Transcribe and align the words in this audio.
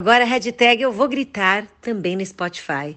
Agora 0.00 0.22
a 0.22 0.26
hashtag 0.28 0.80
eu 0.80 0.92
vou 0.92 1.08
gritar 1.08 1.66
também 1.82 2.14
no 2.14 2.24
Spotify. 2.24 2.96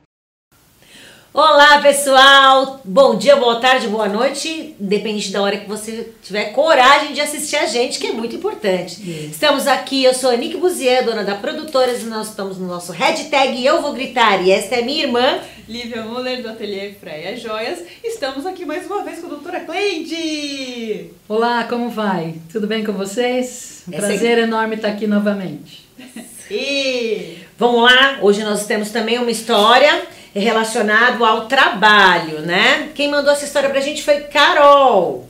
Olá 1.33 1.81
pessoal, 1.81 2.79
bom 2.85 3.17
dia, 3.17 3.35
boa 3.37 3.59
tarde, 3.59 3.87
boa 3.87 4.07
noite, 4.07 4.75
independente 4.79 5.31
da 5.31 5.41
hora 5.41 5.57
que 5.57 5.67
você 5.67 6.13
tiver 6.21 6.51
coragem 6.51 7.13
de 7.13 7.21
assistir 7.21 7.55
a 7.55 7.65
gente, 7.65 7.97
que 7.97 8.05
é 8.05 8.11
muito 8.11 8.35
importante. 8.35 9.01
Estamos 9.31 9.65
aqui, 9.65 10.03
eu 10.03 10.13
sou 10.13 10.29
a 10.29 10.35
Nick 10.35 10.57
Buzier, 10.57 11.03
dona 11.03 11.23
da 11.23 11.33
produtora, 11.33 11.91
e 11.91 12.03
nós 12.03 12.29
estamos 12.29 12.59
no 12.59 12.67
nosso 12.67 12.91
hashtag 12.91 13.65
Eu 13.65 13.81
Vou 13.81 13.93
Gritar, 13.93 14.45
e 14.45 14.51
esta 14.51 14.75
é 14.75 14.83
minha 14.83 15.05
irmã, 15.05 15.39
Lívia 15.67 16.03
Muller, 16.03 16.43
do 16.43 16.49
Ateliê 16.49 16.91
Freia 16.93 17.35
Joias. 17.35 17.79
Estamos 18.03 18.45
aqui 18.45 18.63
mais 18.63 18.85
uma 18.85 19.03
vez 19.03 19.19
com 19.19 19.25
a 19.25 19.29
doutora 19.29 19.61
Cleide. 19.61 21.09
Olá, 21.27 21.63
como 21.63 21.89
vai? 21.89 22.35
Tudo 22.51 22.67
bem 22.67 22.83
com 22.83 22.91
vocês? 22.91 23.83
Um 23.87 23.93
Essa 23.93 24.05
prazer 24.05 24.37
enorme 24.37 24.75
estar 24.75 24.89
aqui 24.89 25.07
novamente. 25.07 25.89
E 26.53 27.37
Vamos 27.57 27.83
lá, 27.83 28.19
hoje 28.21 28.43
nós 28.43 28.65
temos 28.65 28.89
também 28.89 29.17
uma 29.19 29.31
história 29.31 30.05
relacionada 30.35 31.25
ao 31.25 31.47
trabalho, 31.47 32.41
né? 32.41 32.91
Quem 32.93 33.09
mandou 33.09 33.31
essa 33.31 33.45
história 33.45 33.69
pra 33.69 33.79
gente 33.79 34.03
foi 34.03 34.21
Carol. 34.21 35.29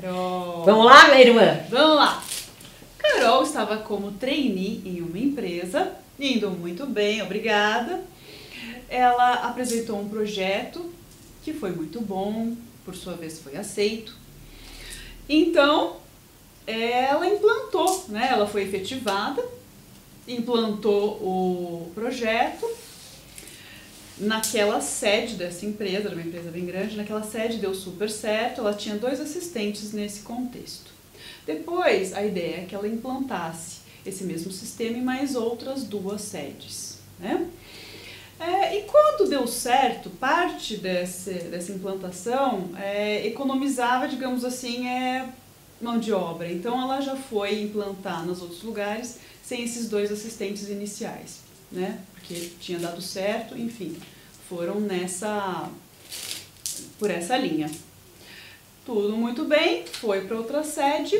Carol. 0.00 0.64
Vamos 0.64 0.86
lá, 0.86 1.08
minha 1.08 1.20
irmã? 1.20 1.60
Vamos 1.68 1.96
lá. 1.96 2.24
Carol 2.96 3.42
estava 3.42 3.76
como 3.76 4.12
trainee 4.12 4.80
em 4.86 5.02
uma 5.02 5.18
empresa, 5.18 5.92
indo 6.18 6.50
muito 6.52 6.86
bem, 6.86 7.20
obrigada. 7.20 8.00
Ela 8.88 9.32
apresentou 9.34 10.00
um 10.00 10.08
projeto 10.08 10.90
que 11.42 11.52
foi 11.52 11.72
muito 11.72 12.00
bom, 12.00 12.54
por 12.82 12.94
sua 12.94 13.12
vez 13.12 13.40
foi 13.40 13.56
aceito. 13.56 14.14
Então, 15.28 15.96
ela 16.66 17.26
implantou, 17.26 18.06
né? 18.08 18.28
Ela 18.30 18.46
foi 18.46 18.62
efetivada, 18.62 19.44
implantou 20.26 21.12
o 21.22 21.92
projeto 21.94 22.68
naquela 24.18 24.80
sede 24.80 25.34
dessa 25.34 25.66
empresa, 25.66 26.08
era 26.08 26.14
uma 26.14 26.22
empresa 26.22 26.50
bem 26.50 26.64
grande, 26.64 26.96
naquela 26.96 27.22
sede 27.22 27.58
deu 27.58 27.74
super 27.74 28.10
certo, 28.10 28.60
ela 28.60 28.72
tinha 28.74 28.96
dois 28.96 29.20
assistentes 29.20 29.92
nesse 29.92 30.20
contexto. 30.20 30.90
Depois, 31.46 32.12
a 32.14 32.24
ideia 32.24 32.62
é 32.62 32.64
que 32.64 32.74
ela 32.74 32.88
implantasse 32.88 33.80
esse 34.04 34.24
mesmo 34.24 34.50
sistema 34.50 34.96
em 34.96 35.02
mais 35.02 35.34
outras 35.34 35.84
duas 35.84 36.22
sedes, 36.22 36.98
né? 37.18 37.46
É, 38.38 38.78
e 38.78 38.82
quando 38.82 39.28
deu 39.28 39.46
certo, 39.46 40.10
parte 40.10 40.76
desse, 40.76 41.32
dessa 41.32 41.72
implantação 41.72 42.70
é, 42.76 43.26
economizava, 43.26 44.06
digamos 44.06 44.44
assim, 44.44 44.86
é, 44.86 45.26
mão 45.80 45.98
de 45.98 46.12
obra. 46.12 46.50
Então 46.50 46.80
ela 46.80 47.00
já 47.00 47.16
foi 47.16 47.62
implantar 47.62 48.26
nos 48.26 48.42
outros 48.42 48.62
lugares 48.62 49.18
sem 49.46 49.62
esses 49.64 49.88
dois 49.88 50.10
assistentes 50.10 50.68
iniciais, 50.68 51.38
né? 51.70 51.98
Porque 52.14 52.50
tinha 52.60 52.78
dado 52.78 53.00
certo, 53.00 53.56
enfim, 53.56 53.96
foram 54.48 54.80
nessa 54.80 55.68
por 56.98 57.10
essa 57.10 57.36
linha. 57.36 57.70
Tudo 58.84 59.16
muito 59.16 59.44
bem, 59.44 59.84
foi 60.00 60.22
para 60.22 60.36
outra 60.36 60.62
sede. 60.62 61.16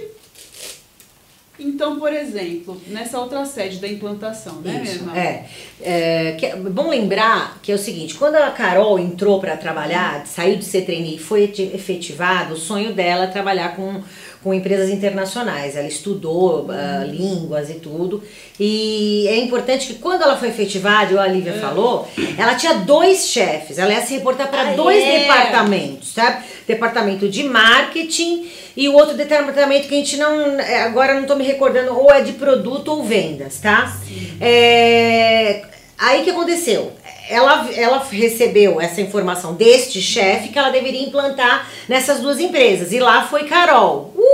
Então, 1.59 1.99
por 1.99 2.13
exemplo, 2.13 2.79
nessa 2.89 3.19
outra 3.19 3.47
sede 3.47 3.79
da 3.79 3.89
implantação, 3.89 4.61
né, 4.61 4.83
Isso, 4.85 5.09
é. 5.15 5.47
É, 5.81 6.33
que- 6.33 6.45
é 6.45 6.55
bom 6.57 6.91
lembrar 6.91 7.59
que 7.63 7.73
é 7.73 7.75
o 7.75 7.79
seguinte, 7.79 8.15
quando 8.15 8.35
a 8.37 8.51
Carol 8.51 8.99
entrou 8.99 9.41
para 9.41 9.57
trabalhar, 9.57 10.27
saiu 10.27 10.57
de 10.59 10.65
ser 10.67 10.83
trainee 10.85 11.17
e 11.17 11.19
foi 11.19 11.45
eti- 11.45 11.71
efetivada, 11.75 12.53
o 12.53 12.59
sonho 12.59 12.93
dela 12.93 13.25
é 13.25 13.29
trabalhar 13.29 13.75
com, 13.75 14.03
com 14.47 14.55
empresas 14.55 14.89
internacionais. 14.91 15.75
Ela 15.75 15.89
estudou 15.89 16.69
ah, 16.70 17.05
línguas 17.05 17.69
e 17.69 17.75
tudo. 17.75 18.22
E 18.61 19.27
é 19.27 19.39
importante 19.39 19.89
que 19.89 19.94
quando 19.94 20.22
ela 20.22 20.36
foi 20.36 20.50
efetivada, 20.50 21.12
e 21.12 21.19
a 21.19 21.27
Lívia 21.27 21.55
falou, 21.55 22.06
ela 22.39 22.55
tinha 22.55 22.74
dois 22.74 23.27
chefes. 23.27 23.77
Ela 23.77 23.92
ia 23.92 24.00
se 24.06 24.14
reportar 24.14 24.48
para 24.48 24.70
Ah, 24.70 24.74
dois 24.74 25.02
é? 25.02 25.19
departamentos, 25.19 26.12
sabe? 26.12 26.44
Departamento 26.64 27.28
de 27.28 27.42
marketing 27.42 28.48
e 28.77 28.89
o 28.89 28.92
outro 28.95 29.17
departamento 29.17 29.89
que 29.89 29.95
a 29.95 29.98
gente 29.98 30.17
não. 30.17 30.61
é, 30.61 30.83
Agora 30.83 31.14
não 31.14 31.27
tô 31.27 31.35
me 31.35 31.42
recordando, 31.42 31.98
ou 31.98 32.08
é 32.12 32.20
de 32.20 32.35
produto 32.35 32.86
ou 32.92 33.02
vendas, 33.02 33.58
tá? 33.58 33.96
É, 34.40 35.64
aí 35.98 36.23
que 36.23 36.30
aconteceu? 36.30 36.92
Ela, 37.29 37.68
ela 37.74 38.06
recebeu 38.08 38.80
essa 38.80 39.01
informação 39.01 39.55
deste 39.55 40.01
chefe 40.01 40.51
que 40.51 40.58
ela 40.58 40.70
deveria 40.70 41.02
implantar 41.02 41.68
nessas 41.89 42.20
duas 42.20 42.39
empresas. 42.39 42.92
E 42.92 43.01
lá 43.01 43.27
foi 43.27 43.42
Carol. 43.48 44.12
Uh! 44.17 44.26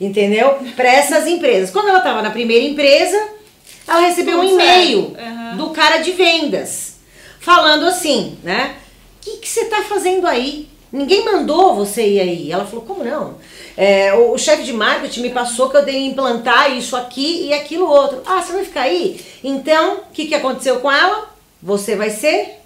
Entendeu? 0.00 0.58
Para 0.76 0.90
essas 0.90 1.26
empresas. 1.26 1.70
Quando 1.70 1.88
ela 1.88 1.98
estava 1.98 2.22
na 2.22 2.30
primeira 2.30 2.64
empresa, 2.64 3.20
ela 3.86 4.00
recebeu 4.00 4.38
um 4.38 4.42
Tudo 4.42 4.52
e-mail 4.54 5.12
certo. 5.14 5.28
Aham. 5.28 5.56
do 5.56 5.70
cara 5.70 5.98
de 5.98 6.12
vendas 6.12 6.98
falando 7.40 7.86
assim, 7.86 8.38
né? 8.42 8.76
O 9.16 9.40
que, 9.40 9.48
você 9.48 9.64
tá 9.66 9.82
fazendo 9.82 10.26
aí? 10.26 10.68
Ninguém 10.92 11.24
mandou 11.24 11.74
você 11.74 12.06
ir 12.06 12.20
aí. 12.20 12.52
Ela 12.52 12.66
falou, 12.66 12.84
como 12.84 13.04
não? 13.04 13.36
É, 13.76 14.12
o, 14.14 14.32
o 14.32 14.38
chefe 14.38 14.64
de 14.64 14.72
marketing 14.72 15.22
me 15.22 15.30
passou 15.30 15.68
que 15.68 15.76
eu 15.76 15.84
deveria 15.84 16.06
implantar 16.06 16.76
isso 16.76 16.96
aqui 16.96 17.46
e 17.46 17.52
aquilo 17.52 17.86
outro. 17.86 18.22
Ah, 18.26 18.42
você 18.42 18.52
vai 18.52 18.64
ficar 18.64 18.82
aí? 18.82 19.20
Então, 19.42 19.98
o 19.98 20.12
que, 20.12 20.26
que 20.26 20.34
aconteceu 20.34 20.80
com 20.80 20.90
ela? 20.90 21.30
Você 21.62 21.96
vai 21.96 22.10
ser 22.10 22.57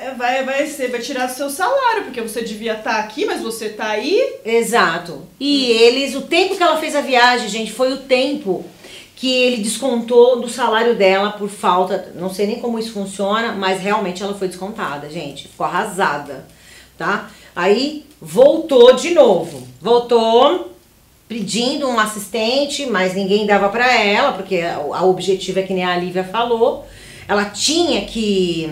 É, 0.00 0.12
vai, 0.12 0.44
vai, 0.44 0.66
ser, 0.66 0.90
vai 0.90 1.00
tirar 1.00 1.28
seu 1.28 1.50
salário, 1.50 2.04
porque 2.04 2.20
você 2.20 2.42
devia 2.42 2.74
estar 2.74 2.98
aqui, 2.98 3.24
mas 3.24 3.42
você 3.42 3.68
tá 3.68 3.88
aí. 3.88 4.36
Exato. 4.44 5.22
E 5.38 5.70
eles, 5.70 6.14
o 6.14 6.22
tempo 6.22 6.56
que 6.56 6.62
ela 6.62 6.78
fez 6.78 6.94
a 6.94 7.00
viagem, 7.00 7.48
gente, 7.48 7.72
foi 7.72 7.92
o 7.92 7.98
tempo 7.98 8.64
que 9.16 9.32
ele 9.32 9.62
descontou 9.62 10.40
do 10.40 10.48
salário 10.48 10.94
dela 10.94 11.32
por 11.32 11.48
falta. 11.48 12.12
Não 12.14 12.32
sei 12.32 12.46
nem 12.46 12.60
como 12.60 12.78
isso 12.78 12.92
funciona, 12.92 13.52
mas 13.52 13.80
realmente 13.80 14.22
ela 14.22 14.34
foi 14.34 14.48
descontada, 14.48 15.08
gente. 15.08 15.48
Ficou 15.48 15.66
arrasada, 15.66 16.46
tá? 16.98 17.30
Aí 17.54 18.04
voltou 18.20 18.92
de 18.94 19.10
novo. 19.10 19.66
Voltou 19.80 20.72
pedindo 21.26 21.88
um 21.88 21.98
assistente, 21.98 22.86
mas 22.86 23.14
ninguém 23.14 23.46
dava 23.46 23.68
pra 23.68 23.92
ela, 24.00 24.32
porque 24.32 24.60
o 24.84 25.08
objetivo 25.08 25.58
é 25.58 25.62
que 25.62 25.74
nem 25.74 25.84
a 25.84 25.96
Lívia 25.96 26.24
falou. 26.24 26.86
Ela 27.26 27.46
tinha 27.46 28.04
que. 28.04 28.70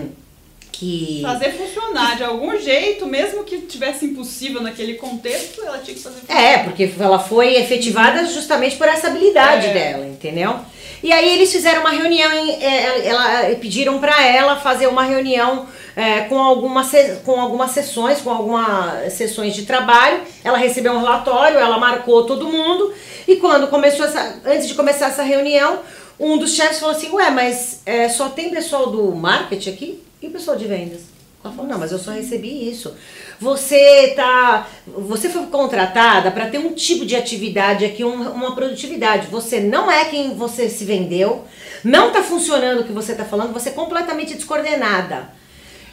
Que 0.77 1.21
Fazer 1.21 1.51
funcionar 1.53 2.17
de 2.17 2.23
algum 2.23 2.57
jeito, 2.59 3.05
mesmo 3.05 3.43
que 3.43 3.59
tivesse 3.59 4.05
impossível 4.05 4.61
naquele 4.61 4.95
contexto, 4.95 5.61
ela 5.61 5.77
tinha 5.79 5.95
que 5.95 6.01
fazer 6.03 6.17
funcionar. 6.19 6.41
É, 6.43 6.57
porque 6.59 6.91
ela 6.99 7.19
foi 7.19 7.55
efetivada 7.55 8.25
justamente 8.25 8.75
por 8.75 8.87
essa 8.87 9.07
habilidade 9.07 9.67
É. 9.67 9.73
dela, 9.73 10.05
entendeu? 10.05 10.59
E 11.03 11.11
aí 11.11 11.33
eles 11.33 11.51
fizeram 11.51 11.81
uma 11.81 11.91
reunião, 11.91 12.31
é, 12.31 13.07
ela, 13.07 13.55
pediram 13.55 13.99
pra 13.99 14.25
ela 14.25 14.55
fazer 14.57 14.87
uma 14.87 15.03
reunião 15.03 15.67
é, 15.95 16.21
com, 16.21 16.39
algumas, 16.39 16.91
com 17.23 17.39
algumas 17.39 17.71
sessões, 17.71 18.21
com 18.21 18.29
algumas 18.31 19.13
sessões 19.13 19.53
de 19.53 19.65
trabalho. 19.65 20.21
Ela 20.43 20.57
recebeu 20.57 20.93
um 20.93 20.99
relatório, 20.99 21.57
ela 21.57 21.77
marcou 21.77 22.25
todo 22.25 22.47
mundo. 22.47 22.93
E 23.27 23.35
quando 23.37 23.67
começou 23.67 24.05
essa, 24.05 24.41
antes 24.45 24.67
de 24.67 24.73
começar 24.73 25.07
essa 25.07 25.23
reunião, 25.23 25.79
um 26.19 26.37
dos 26.37 26.55
chefes 26.55 26.79
falou 26.79 26.95
assim, 26.95 27.11
ué, 27.11 27.29
mas 27.29 27.81
é, 27.85 28.09
só 28.09 28.29
tem 28.29 28.49
pessoal 28.49 28.89
do 28.89 29.13
marketing 29.15 29.69
aqui 29.69 30.04
e 30.27 30.29
pessoal 30.29 30.57
de 30.57 30.65
vendas? 30.65 31.01
Ela 31.43 31.53
falou, 31.53 31.69
não, 31.69 31.77
mas 31.77 31.91
eu 31.91 31.99
só 31.99 32.11
recebi 32.11 32.69
isso. 32.69 32.95
Você 33.39 34.13
tá. 34.15 34.67
Você 34.87 35.29
foi 35.29 35.45
contratada 35.47 36.31
para 36.31 36.47
ter 36.47 36.57
um 36.57 36.73
tipo 36.73 37.05
de 37.05 37.15
atividade 37.15 37.85
aqui, 37.85 38.03
um- 38.03 38.31
uma 38.31 38.55
produtividade. 38.55 39.27
Você 39.27 39.59
não 39.59 39.91
é 39.91 40.05
quem 40.05 40.33
você 40.35 40.67
se 40.69 40.83
vendeu, 40.85 41.43
não 41.83 42.11
tá 42.11 42.23
funcionando 42.23 42.81
o 42.81 42.83
que 42.83 42.91
você 42.91 43.13
tá 43.13 43.23
falando, 43.25 43.53
você 43.53 43.69
é 43.69 43.73
completamente 43.73 44.33
descoordenada. 44.33 45.29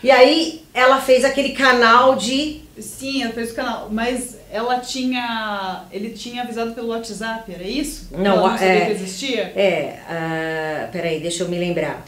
E 0.02 0.10
aí 0.10 0.62
ela 0.72 1.00
fez 1.00 1.24
aquele 1.24 1.50
canal 1.50 2.16
de. 2.16 2.60
Sim, 2.78 3.22
ela 3.22 3.32
fez 3.32 3.50
o 3.52 3.54
canal, 3.54 3.88
mas 3.90 4.38
ela 4.50 4.78
tinha. 4.80 5.84
Ele 5.92 6.10
tinha 6.10 6.42
avisado 6.42 6.72
pelo 6.72 6.88
WhatsApp, 6.88 7.52
era 7.52 7.62
isso? 7.62 8.08
Não, 8.10 8.32
ela 8.38 8.50
não 8.52 8.58
sabia 8.58 8.72
é- 8.72 8.84
que 8.86 8.92
existia? 8.92 9.42
É. 9.54 9.98
ah, 10.08 10.88
peraí, 10.90 11.20
deixa 11.20 11.42
eu 11.44 11.48
me 11.48 11.58
lembrar. 11.58 12.02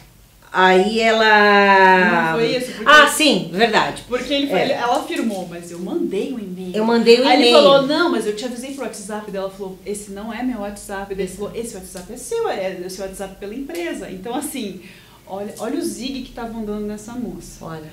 Aí 0.57 1.01
ela. 1.01 2.31
Não 2.31 2.39
foi 2.39 2.57
isso? 2.57 2.73
Porque- 2.73 2.85
Ah, 2.91 3.09
sim, 3.09 3.51
verdade. 3.53 4.05
Porque 4.07 4.33
ele, 4.33 4.47
foi- 4.47 4.61
É. 4.61 4.73
ela 4.73 4.99
afirmou, 5.01 5.49
mas 5.49 5.71
eu 5.73 5.81
mandei 5.81 6.33
um 6.33 6.39
e-mail. 6.39 6.77
Eu 6.77 6.85
mandei 6.85 7.21
um 7.21 7.27
Aí 7.27 7.41
ele 7.41 7.49
e-mail. 7.49 7.65
falou, 7.65 7.87
não, 7.89 8.11
mas 8.13 8.25
eu 8.25 8.37
te 8.37 8.45
avisei 8.45 8.73
pro 8.73 8.85
WhatsApp 8.85 9.31
dela. 9.33 9.51
falou, 9.51 9.77
esse 9.85 10.13
não 10.13 10.33
é 10.33 10.43
meu 10.45 10.61
WhatsApp. 10.61 11.13
Daí 11.15 11.27
ele 11.27 11.35
falou, 11.35 11.51
esse 11.55 11.75
WhatsApp 11.75 12.13
é 12.13 12.17
seu, 12.17 12.49
é 12.49 12.83
o 12.87 12.89
seu 12.91 13.05
WhatsApp 13.05 13.35
pela 13.41 13.53
empresa. 13.55 14.09
Então, 14.11 14.33
assim, 14.35 14.81
olha, 15.27 15.53
olha 15.59 15.77
o 15.79 15.83
zig 15.83 16.23
que 16.23 16.31
estavam 16.31 16.65
dando 16.65 16.87
nessa 16.87 17.13
moça. 17.13 17.65
Olha. 17.65 17.91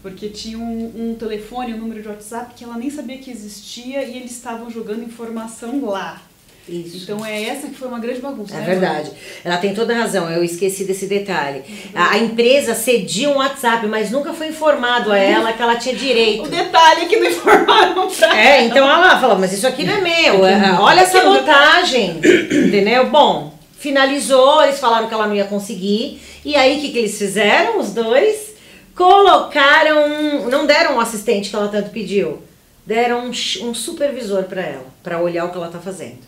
Porque 0.00 0.28
tinha 0.28 0.58
um, 0.58 0.92
um 1.10 1.14
telefone, 1.14 1.74
um 1.74 1.78
número 1.78 2.00
de 2.00 2.08
WhatsApp 2.08 2.52
que 2.54 2.62
ela 2.62 2.76
nem 2.76 2.90
sabia 2.90 3.18
que 3.18 3.30
existia 3.30 4.04
e 4.04 4.18
eles 4.18 4.30
estavam 4.32 4.70
jogando 4.70 5.02
informação 5.02 5.84
lá. 5.84 6.20
Isso. 6.68 6.96
Então 7.02 7.24
é 7.24 7.44
essa 7.44 7.66
que 7.66 7.74
foi 7.74 7.88
uma 7.88 7.98
grande 7.98 8.20
bagunça. 8.20 8.54
É 8.56 8.60
né, 8.60 8.64
verdade. 8.66 9.10
Ela 9.44 9.58
tem 9.58 9.74
toda 9.74 9.92
a 9.94 9.98
razão, 9.98 10.30
eu 10.30 10.42
esqueci 10.42 10.84
desse 10.84 11.06
detalhe. 11.06 11.62
A, 11.94 12.12
a 12.12 12.18
empresa 12.18 12.74
cedia 12.74 13.28
um 13.28 13.36
WhatsApp, 13.36 13.86
mas 13.86 14.10
nunca 14.10 14.32
foi 14.32 14.48
informado 14.48 15.12
a 15.12 15.18
ela 15.18 15.52
que 15.52 15.62
ela 15.62 15.76
tinha 15.76 15.94
O 15.94 15.98
direito. 15.98 16.48
detalhe 16.48 17.02
é 17.02 17.04
que 17.04 17.16
não 17.16 17.26
informaram 17.26 18.08
pra 18.08 18.38
É, 18.38 18.64
então 18.64 18.88
ela 18.90 19.20
falou, 19.20 19.38
mas 19.38 19.52
isso 19.52 19.66
aqui 19.66 19.84
não 19.84 19.94
é 19.94 20.00
meu. 20.00 20.46
é, 20.46 20.72
Olha 20.80 21.00
essa 21.00 21.22
montagem. 21.22 22.20
Entendeu? 22.50 23.10
Bom, 23.10 23.52
finalizou, 23.78 24.62
eles 24.62 24.78
falaram 24.78 25.06
que 25.06 25.12
ela 25.12 25.26
não 25.26 25.34
ia 25.36 25.44
conseguir. 25.44 26.20
E 26.44 26.56
aí 26.56 26.78
o 26.78 26.80
que, 26.80 26.92
que 26.92 26.98
eles 26.98 27.18
fizeram, 27.18 27.78
os 27.78 27.92
dois? 27.92 28.54
Colocaram, 28.96 30.48
não 30.48 30.66
deram 30.66 30.96
um 30.96 31.00
assistente 31.00 31.50
que 31.50 31.56
ela 31.56 31.68
tanto 31.68 31.90
pediu, 31.90 32.42
deram 32.86 33.26
um, 33.26 33.30
um 33.30 33.74
supervisor 33.74 34.44
para 34.44 34.62
ela, 34.62 34.86
para 35.02 35.20
olhar 35.20 35.44
o 35.44 35.50
que 35.50 35.56
ela 35.56 35.68
tá 35.68 35.78
fazendo. 35.78 36.18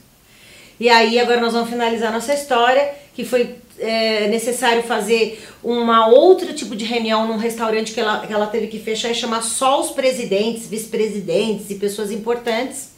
E 0.79 0.89
aí 0.89 1.19
agora 1.19 1.41
nós 1.41 1.53
vamos 1.53 1.71
finalizar 1.71 2.13
nossa 2.13 2.35
história, 2.35 2.93
que 3.15 3.25
foi 3.25 3.57
é, 3.79 4.29
necessário 4.29 4.83
fazer 4.83 5.43
uma 5.63 6.09
outro 6.09 6.53
tipo 6.53 6.77
de 6.77 6.85
reunião 6.85 7.27
num 7.27 7.37
restaurante 7.37 7.93
que 7.93 8.01
ela, 8.01 8.27
que 8.27 8.33
ela 8.33 8.47
teve 8.47 8.67
que 8.69 8.79
fechar 8.79 9.11
e 9.11 9.15
chamar 9.15 9.43
só 9.43 9.81
os 9.81 9.91
presidentes, 9.91 10.67
vice-presidentes 10.67 11.71
e 11.71 11.77
pessoas 11.77 12.11
importantes. 12.11 12.91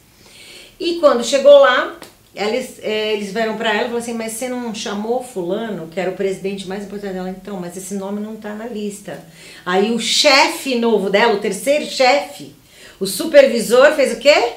E 0.79 0.95
quando 0.95 1.23
chegou 1.23 1.59
lá, 1.59 1.97
eles, 2.35 2.79
é, 2.81 3.13
eles 3.13 3.33
vieram 3.33 3.57
para 3.57 3.69
ela 3.69 3.79
e 3.79 3.83
falaram 3.85 3.97
assim, 3.97 4.13
mas 4.13 4.33
você 4.33 4.47
não 4.47 4.73
chamou 4.73 5.23
fulano, 5.23 5.87
que 5.87 5.99
era 5.99 6.11
o 6.11 6.15
presidente 6.15 6.67
mais 6.67 6.83
importante 6.83 7.13
dela? 7.13 7.29
Então, 7.29 7.59
mas 7.59 7.75
esse 7.75 7.95
nome 7.95 8.21
não 8.21 8.35
tá 8.35 8.53
na 8.53 8.65
lista. 8.65 9.19
Aí 9.65 9.91
o 9.91 9.99
chefe 9.99 10.75
novo 10.75 11.09
dela, 11.09 11.33
o 11.33 11.39
terceiro 11.39 11.85
chefe, 11.85 12.55
o 12.99 13.05
supervisor, 13.05 13.93
fez 13.93 14.13
o 14.13 14.19
quê? 14.19 14.53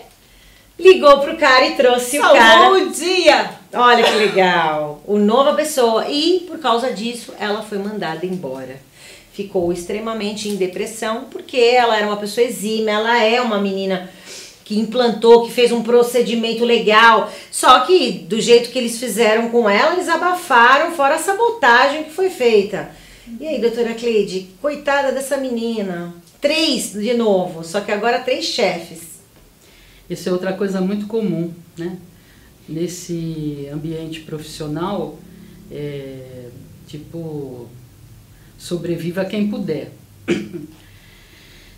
Ligou 0.79 1.21
pro 1.21 1.37
cara 1.37 1.67
e 1.67 1.77
trouxe 1.77 2.19
Salvou 2.19 2.35
o 2.35 2.39
cara. 2.39 2.73
o 2.73 2.91
dia! 2.91 3.51
Olha 3.75 4.05
que 4.05 4.17
legal. 4.17 5.03
O 5.07 5.19
nova 5.19 5.55
pessoa. 5.55 6.09
E 6.09 6.41
por 6.41 6.59
causa 6.59 6.93
disso, 6.93 7.33
ela 7.39 7.63
foi 7.63 7.79
mandada 7.79 8.27
embora. 8.27 8.81
Ficou 9.33 9.73
extremamente 9.73 10.49
em 10.49 10.57
depressão, 10.57 11.27
porque 11.31 11.57
ela 11.57 11.97
era 11.97 12.07
uma 12.07 12.19
pessoa 12.19 12.47
exímia, 12.47 12.93
ela 12.93 13.23
é 13.23 13.41
uma 13.41 13.59
menina 13.59 14.11
que 14.65 14.79
implantou, 14.79 15.47
que 15.47 15.53
fez 15.53 15.73
um 15.73 15.83
procedimento 15.83 16.65
legal. 16.65 17.31
Só 17.51 17.81
que 17.81 18.11
do 18.11 18.41
jeito 18.41 18.71
que 18.71 18.79
eles 18.79 18.99
fizeram 18.99 19.49
com 19.49 19.69
ela, 19.69 19.95
eles 19.95 20.09
abafaram, 20.09 20.93
fora 20.93 21.15
a 21.15 21.19
sabotagem 21.19 22.05
que 22.05 22.13
foi 22.13 22.29
feita. 22.29 22.91
E 23.41 23.47
aí, 23.47 23.59
doutora 23.61 23.95
Cleide, 23.95 24.49
coitada 24.61 25.13
dessa 25.13 25.37
menina. 25.37 26.15
Três 26.41 26.93
de 26.93 27.15
novo, 27.15 27.63
só 27.65 27.81
que 27.81 27.93
agora 27.93 28.19
três 28.19 28.45
chefes. 28.45 29.12
Isso 30.13 30.29
é 30.29 30.33
outra 30.33 30.53
coisa 30.53 30.79
muito 30.79 31.07
comum, 31.07 31.51
né? 31.77 31.97
Nesse 32.69 33.67
ambiente 33.73 34.21
profissional, 34.21 35.19
é, 35.71 36.49
tipo, 36.87 37.67
sobreviva 38.59 39.25
quem 39.25 39.49
puder. 39.49 39.91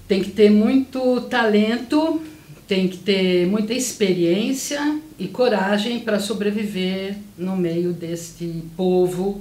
Tem 0.08 0.22
que 0.22 0.32
ter 0.32 0.50
muito 0.50 1.22
talento, 1.22 2.20
tem 2.66 2.88
que 2.88 2.98
ter 2.98 3.46
muita 3.46 3.72
experiência 3.72 5.00
e 5.18 5.28
coragem 5.28 6.00
para 6.00 6.18
sobreviver 6.18 7.16
no 7.38 7.56
meio 7.56 7.92
deste 7.92 8.64
povo 8.76 9.40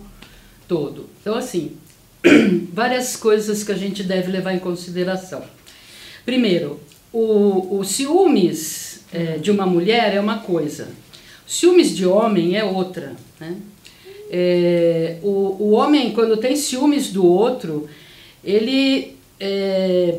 todo. 0.67 1.09
Então, 1.19 1.35
assim, 1.35 1.75
várias 2.71 3.15
coisas 3.15 3.63
que 3.63 3.71
a 3.71 3.77
gente 3.77 4.03
deve 4.03 4.31
levar 4.31 4.53
em 4.53 4.59
consideração. 4.59 5.43
Primeiro, 6.23 6.79
o, 7.13 7.77
o 7.79 7.83
ciúmes 7.83 9.05
é, 9.13 9.37
de 9.37 9.51
uma 9.51 9.65
mulher 9.65 10.15
é 10.15 10.19
uma 10.19 10.39
coisa, 10.39 10.89
ciúmes 11.45 11.95
de 11.95 12.05
homem 12.05 12.57
é 12.57 12.63
outra. 12.63 13.15
Né? 13.39 13.55
É, 14.31 15.17
o, 15.21 15.55
o 15.59 15.71
homem, 15.71 16.11
quando 16.11 16.35
tem 16.37 16.55
ciúmes 16.55 17.11
do 17.11 17.23
outro, 17.23 17.87
ele 18.43 19.15
é, 19.39 20.17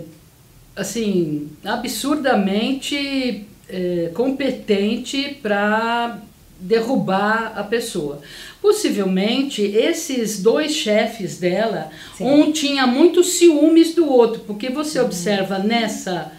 assim, 0.77 1.49
absurdamente 1.65 3.45
é, 3.69 4.11
competente 4.15 5.37
para 5.43 6.21
derrubar 6.61 7.55
a 7.57 7.65
pessoa. 7.65 8.21
Possivelmente 8.63 9.63
esses 9.63 10.41
dois 10.41 10.73
chefes 10.73 11.39
dela, 11.39 11.91
Sim. 12.17 12.25
um 12.25 12.53
tinha 12.53 12.87
muitos 12.87 13.35
ciúmes 13.35 13.95
do 13.95 14.09
outro, 14.09 14.43
porque 14.47 14.71
você 14.71 15.01
uhum. 15.01 15.07
observa 15.07 15.59
nessa 15.59 16.33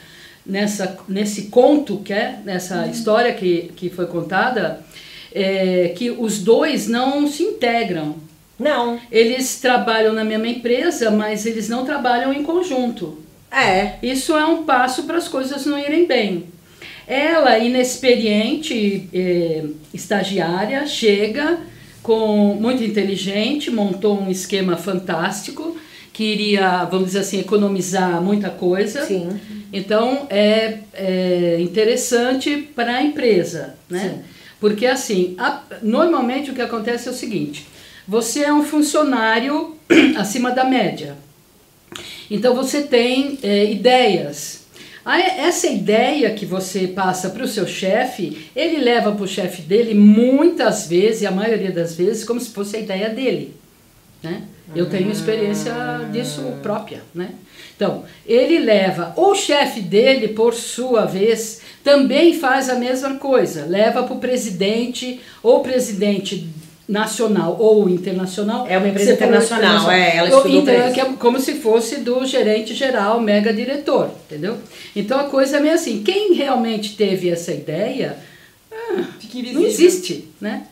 nessa 0.46 0.98
nesse 1.08 1.44
conto 1.44 1.98
que 1.98 2.14
é 2.14 2.40
nessa 2.46 2.84
uhum. 2.84 2.92
história 2.92 3.34
que, 3.34 3.72
que 3.76 3.90
foi 3.90 4.06
contada 4.06 4.86
é, 5.34 5.94
que 5.96 6.12
os 6.12 6.40
dois 6.40 6.88
não 6.88 7.28
se 7.28 7.44
integram. 7.44 8.16
Não. 8.58 8.98
Eles 9.12 9.60
trabalham 9.60 10.14
na 10.14 10.24
mesma 10.24 10.48
empresa, 10.48 11.12
mas 11.12 11.46
eles 11.46 11.68
não 11.68 11.84
trabalham 11.84 12.32
em 12.32 12.42
conjunto. 12.42 13.20
É. 13.52 13.96
Isso 14.02 14.34
é 14.34 14.46
um 14.46 14.64
passo 14.64 15.04
para 15.04 15.18
as 15.18 15.28
coisas 15.28 15.66
não 15.66 15.78
irem 15.78 16.08
bem. 16.08 16.46
Ela, 17.06 17.60
inexperiente, 17.60 19.10
eh, 19.14 19.66
estagiária, 19.94 20.88
chega 20.88 21.60
com 22.02 22.56
muito 22.60 22.84
inteligente, 22.84 23.70
montou 23.70 24.20
um 24.20 24.32
esquema 24.32 24.78
fantástico 24.78 25.78
que 26.16 26.24
iria, 26.24 26.86
vamos 26.86 27.08
dizer 27.08 27.20
assim, 27.20 27.42
economizar 27.42 28.22
muita 28.22 28.50
coisa. 28.50 29.06
Sim. 29.06 29.38
Então 29.74 30.26
é, 30.30 30.78
é 30.94 31.58
interessante 31.60 32.70
para 32.74 32.96
a 32.96 33.04
empresa, 33.04 33.76
né? 33.90 34.00
Sim. 34.00 34.22
Porque 34.58 34.86
assim, 34.86 35.36
a, 35.38 35.62
normalmente 35.82 36.52
o 36.52 36.54
que 36.54 36.62
acontece 36.62 37.10
é 37.10 37.12
o 37.12 37.14
seguinte: 37.14 37.68
você 38.08 38.46
é 38.46 38.54
um 38.54 38.64
funcionário 38.64 39.76
acima 40.16 40.52
da 40.52 40.64
média. 40.64 41.18
Então 42.32 42.56
você 42.56 42.84
tem 42.84 43.38
é, 43.44 43.70
ideias. 43.70 44.64
Essa 45.06 45.68
ideia 45.68 46.34
que 46.34 46.46
você 46.46 46.88
passa 46.88 47.30
para 47.30 47.44
o 47.44 47.48
seu 47.48 47.68
chefe, 47.68 48.50
ele 48.56 48.78
leva 48.78 49.12
para 49.12 49.24
o 49.24 49.28
chefe 49.28 49.62
dele 49.62 49.94
muitas 49.94 50.88
vezes, 50.88 51.26
a 51.26 51.32
maioria 51.32 51.72
das 51.72 51.94
vezes, 51.94 52.24
como 52.24 52.40
se 52.40 52.52
fosse 52.52 52.78
a 52.78 52.80
ideia 52.80 53.10
dele. 53.10 53.54
Né? 54.24 54.44
Eu 54.74 54.90
tenho 54.90 55.12
experiência 55.12 55.74
disso 56.12 56.42
própria. 56.64 57.02
Né? 57.14 57.32
Então, 57.76 58.04
ele 58.26 58.60
leva, 58.60 59.14
o 59.18 59.36
chefe 59.36 59.82
dele, 59.82 60.30
por 60.30 60.54
sua 60.54 61.06
vez, 61.06 61.62
também 61.84 62.34
faz 62.34 62.70
a 62.70 62.76
mesma 62.76 63.16
coisa, 63.16 63.66
leva 63.66 64.04
para 64.04 64.16
o 64.16 64.20
presidente, 64.20 65.20
ou 65.44 65.60
presidente 65.60 66.50
nacional 66.88 67.58
ou 67.60 67.90
internacional. 67.90 68.66
É 68.68 68.78
uma 68.78 68.88
empresa 68.88 69.14
internacional, 69.14 69.90
é, 69.92 70.18
ela 70.18 70.30
estudou 70.30 70.62
então, 70.62 70.94
que 70.94 71.02
é 71.02 71.06
como 71.14 71.40
se 71.40 71.56
fosse 71.56 71.98
do 71.98 72.26
gerente 72.26 72.74
geral, 72.74 73.20
mega 73.20 73.52
diretor, 73.52 74.12
entendeu? 74.26 74.58
Então 74.96 75.20
a 75.20 75.26
coisa 75.26 75.58
é 75.58 75.60
meio 75.60 75.74
assim, 75.74 76.04
quem 76.04 76.34
realmente 76.34 76.96
teve 76.96 77.30
essa 77.30 77.52
ideia, 77.52 78.18
ah, 78.72 79.04
não 79.54 79.66
existe, 79.66 80.30
né? 80.40 80.68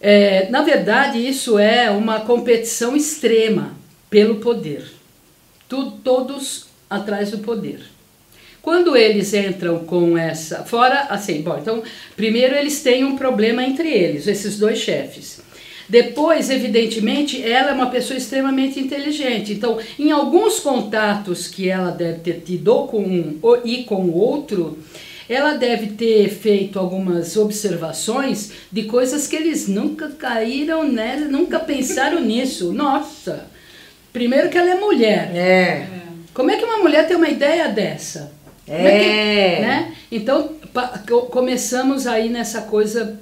É, 0.00 0.48
na 0.50 0.62
verdade, 0.62 1.18
isso 1.18 1.58
é 1.58 1.90
uma 1.90 2.20
competição 2.20 2.96
extrema 2.96 3.74
pelo 4.10 4.36
poder. 4.36 4.84
Tu, 5.68 5.90
todos 6.02 6.66
atrás 6.88 7.30
do 7.30 7.38
poder. 7.38 7.80
Quando 8.62 8.96
eles 8.96 9.32
entram 9.32 9.80
com 9.84 10.18
essa. 10.18 10.64
Fora, 10.64 11.06
assim, 11.08 11.40
bom, 11.40 11.56
então, 11.56 11.82
primeiro 12.16 12.54
eles 12.54 12.82
têm 12.82 13.04
um 13.04 13.16
problema 13.16 13.64
entre 13.64 13.88
eles, 13.88 14.26
esses 14.26 14.58
dois 14.58 14.78
chefes. 14.78 15.40
Depois, 15.88 16.50
evidentemente, 16.50 17.40
ela 17.40 17.70
é 17.70 17.72
uma 17.72 17.90
pessoa 17.90 18.16
extremamente 18.16 18.80
inteligente. 18.80 19.52
Então, 19.52 19.78
em 19.96 20.10
alguns 20.10 20.58
contatos 20.58 21.46
que 21.46 21.68
ela 21.68 21.92
deve 21.92 22.18
ter 22.18 22.42
tido 22.44 22.86
com 22.86 23.02
um 23.02 23.38
e 23.64 23.84
com 23.84 24.02
o 24.02 24.16
outro, 24.16 24.76
ela 25.28 25.54
deve 25.54 25.88
ter 25.88 26.28
feito 26.28 26.78
algumas 26.78 27.36
observações 27.36 28.52
de 28.70 28.84
coisas 28.84 29.26
que 29.26 29.36
eles 29.36 29.68
nunca 29.68 30.08
caíram 30.10 30.84
nela, 30.90 31.26
nunca 31.26 31.58
pensaram 31.58 32.20
nisso. 32.24 32.72
Nossa! 32.72 33.46
Primeiro 34.12 34.48
que 34.48 34.56
ela 34.56 34.70
é 34.70 34.80
mulher. 34.80 35.30
É. 35.34 35.86
Como 36.32 36.50
é 36.50 36.56
que 36.56 36.64
uma 36.64 36.78
mulher 36.78 37.06
tem 37.06 37.16
uma 37.16 37.28
ideia 37.28 37.68
dessa? 37.68 38.32
É. 38.66 38.86
é 38.86 38.98
que, 38.98 39.62
né? 39.62 39.94
Então, 40.10 40.50
começamos 41.30 42.06
aí 42.06 42.28
nessa 42.28 42.62
coisa 42.62 43.18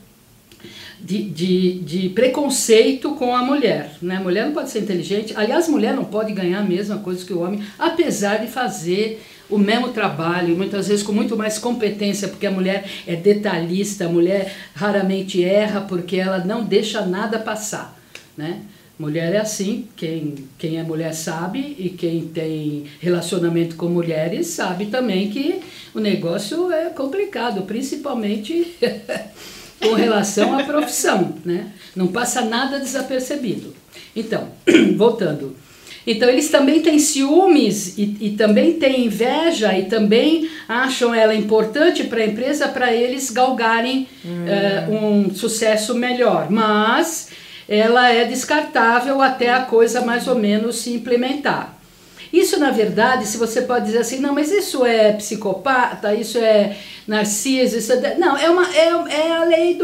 de, 1.00 1.22
de, 1.22 1.80
de, 1.80 2.08
preconceito 2.08 3.14
com 3.14 3.36
a 3.36 3.42
mulher. 3.42 3.90
Né? 4.00 4.16
A 4.16 4.20
mulher 4.20 4.46
não 4.46 4.52
pode 4.52 4.70
ser 4.70 4.80
inteligente. 4.80 5.34
Aliás, 5.36 5.68
mulher 5.68 5.94
não 5.94 6.04
pode 6.04 6.32
ganhar 6.32 6.60
a 6.60 6.64
mesma 6.64 6.98
coisa 6.98 7.24
que 7.24 7.32
o 7.32 7.40
homem, 7.40 7.62
apesar 7.78 8.38
de 8.38 8.46
fazer 8.46 9.22
o 9.48 9.58
mesmo 9.58 9.88
trabalho, 9.88 10.56
muitas 10.56 10.88
vezes 10.88 11.02
com 11.02 11.12
muito 11.12 11.36
mais 11.36 11.58
competência, 11.58 12.28
porque 12.28 12.46
a 12.46 12.50
mulher 12.50 12.84
é 13.06 13.14
detalhista, 13.14 14.06
a 14.06 14.08
mulher 14.08 14.54
raramente 14.74 15.44
erra 15.44 15.82
porque 15.82 16.16
ela 16.16 16.38
não 16.38 16.64
deixa 16.64 17.04
nada 17.04 17.38
passar. 17.38 17.98
Né? 18.36 18.62
Mulher 18.98 19.34
é 19.34 19.38
assim, 19.38 19.88
quem, 19.96 20.34
quem 20.56 20.78
é 20.78 20.82
mulher 20.82 21.12
sabe 21.12 21.74
e 21.78 21.88
quem 21.90 22.28
tem 22.28 22.84
relacionamento 23.00 23.74
com 23.74 23.86
mulheres 23.86 24.46
sabe 24.48 24.86
também 24.86 25.30
que 25.30 25.60
o 25.92 25.98
negócio 25.98 26.70
é 26.70 26.90
complicado, 26.90 27.62
principalmente 27.62 28.76
com 29.82 29.94
relação 29.94 30.56
à 30.56 30.62
profissão, 30.62 31.34
né? 31.44 31.72
Não 31.94 32.06
passa 32.06 32.42
nada 32.42 32.78
desapercebido. 32.78 33.74
Então, 34.14 34.48
voltando, 34.96 35.56
Então 36.06 36.28
eles 36.28 36.50
também 36.50 36.80
têm 36.80 36.98
ciúmes 36.98 37.96
e, 37.96 38.16
e 38.20 38.30
também 38.30 38.74
têm 38.74 39.06
inveja 39.06 39.76
e 39.78 39.84
também 39.84 40.50
acham 40.68 41.14
ela 41.14 41.34
importante 41.34 42.04
para 42.04 42.20
a 42.20 42.26
empresa 42.26 42.68
para 42.68 42.92
eles 42.92 43.30
galgarem 43.30 44.06
hum. 44.24 44.44
uh, 44.44 44.94
um 44.94 45.34
sucesso 45.34 45.94
melhor. 45.94 46.50
Mas 46.50 47.28
ela 47.68 48.10
é 48.10 48.24
descartável 48.24 49.22
até 49.22 49.50
a 49.50 49.62
coisa 49.62 50.02
mais 50.02 50.28
ou 50.28 50.34
menos 50.34 50.76
se 50.76 50.92
implementar. 50.92 51.74
Isso, 52.34 52.58
na 52.58 52.72
verdade, 52.72 53.28
se 53.28 53.38
você 53.38 53.62
pode 53.62 53.86
dizer 53.86 53.98
assim, 53.98 54.18
não, 54.18 54.34
mas 54.34 54.50
isso 54.50 54.84
é 54.84 55.12
psicopata, 55.12 56.12
isso 56.12 56.36
é 56.36 56.76
narciso, 57.06 57.78
isso 57.78 57.92
é. 57.92 58.16
Não, 58.16 58.36
é, 58.36 58.50
uma, 58.50 58.66
é, 58.74 58.88
é 58.88 59.32
a 59.32 59.44
lei 59.44 59.74
do, 59.74 59.83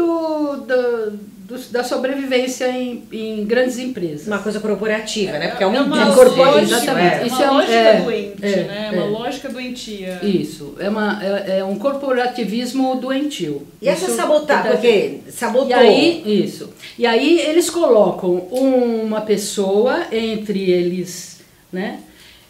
da 1.71 1.83
sobrevivência 1.83 2.69
em, 2.69 3.03
em, 3.11 3.45
grandes 3.45 3.77
empresas. 3.77 4.27
Uma 4.27 4.39
coisa 4.39 4.59
corporativa, 4.59 5.37
né? 5.39 5.49
Porque 5.49 5.63
é, 5.63 5.67
uma, 5.67 5.77
é 5.77 5.81
uma 5.81 6.05
lógica, 6.05 6.61
exatamente. 6.61 7.15
É. 7.15 7.27
Isso 7.27 7.41
é 7.41 7.45
uma 7.45 7.53
lógica 7.53 7.73
é, 7.73 8.01
doente, 8.01 8.45
é, 8.45 8.63
né? 8.63 8.89
É 8.91 8.95
uma 8.95 9.05
lógica 9.05 9.49
doentia. 9.49 10.19
Isso, 10.21 10.75
é, 10.79 10.89
uma, 10.89 11.23
é, 11.23 11.59
é 11.59 11.63
um 11.63 11.77
corporativismo 11.79 12.95
doentio. 12.95 13.65
E 13.81 13.87
essa 13.87 14.09
sabotagem, 14.09 14.71
porque 14.71 15.19
sabotou. 15.29 15.69
E 15.69 15.73
aí, 15.73 16.43
isso. 16.43 16.69
E 16.99 17.05
aí 17.05 17.39
eles 17.39 17.69
colocam 17.69 18.35
uma 18.51 19.21
pessoa 19.21 20.07
entre 20.11 20.69
eles, 20.69 21.39
né? 21.71 21.99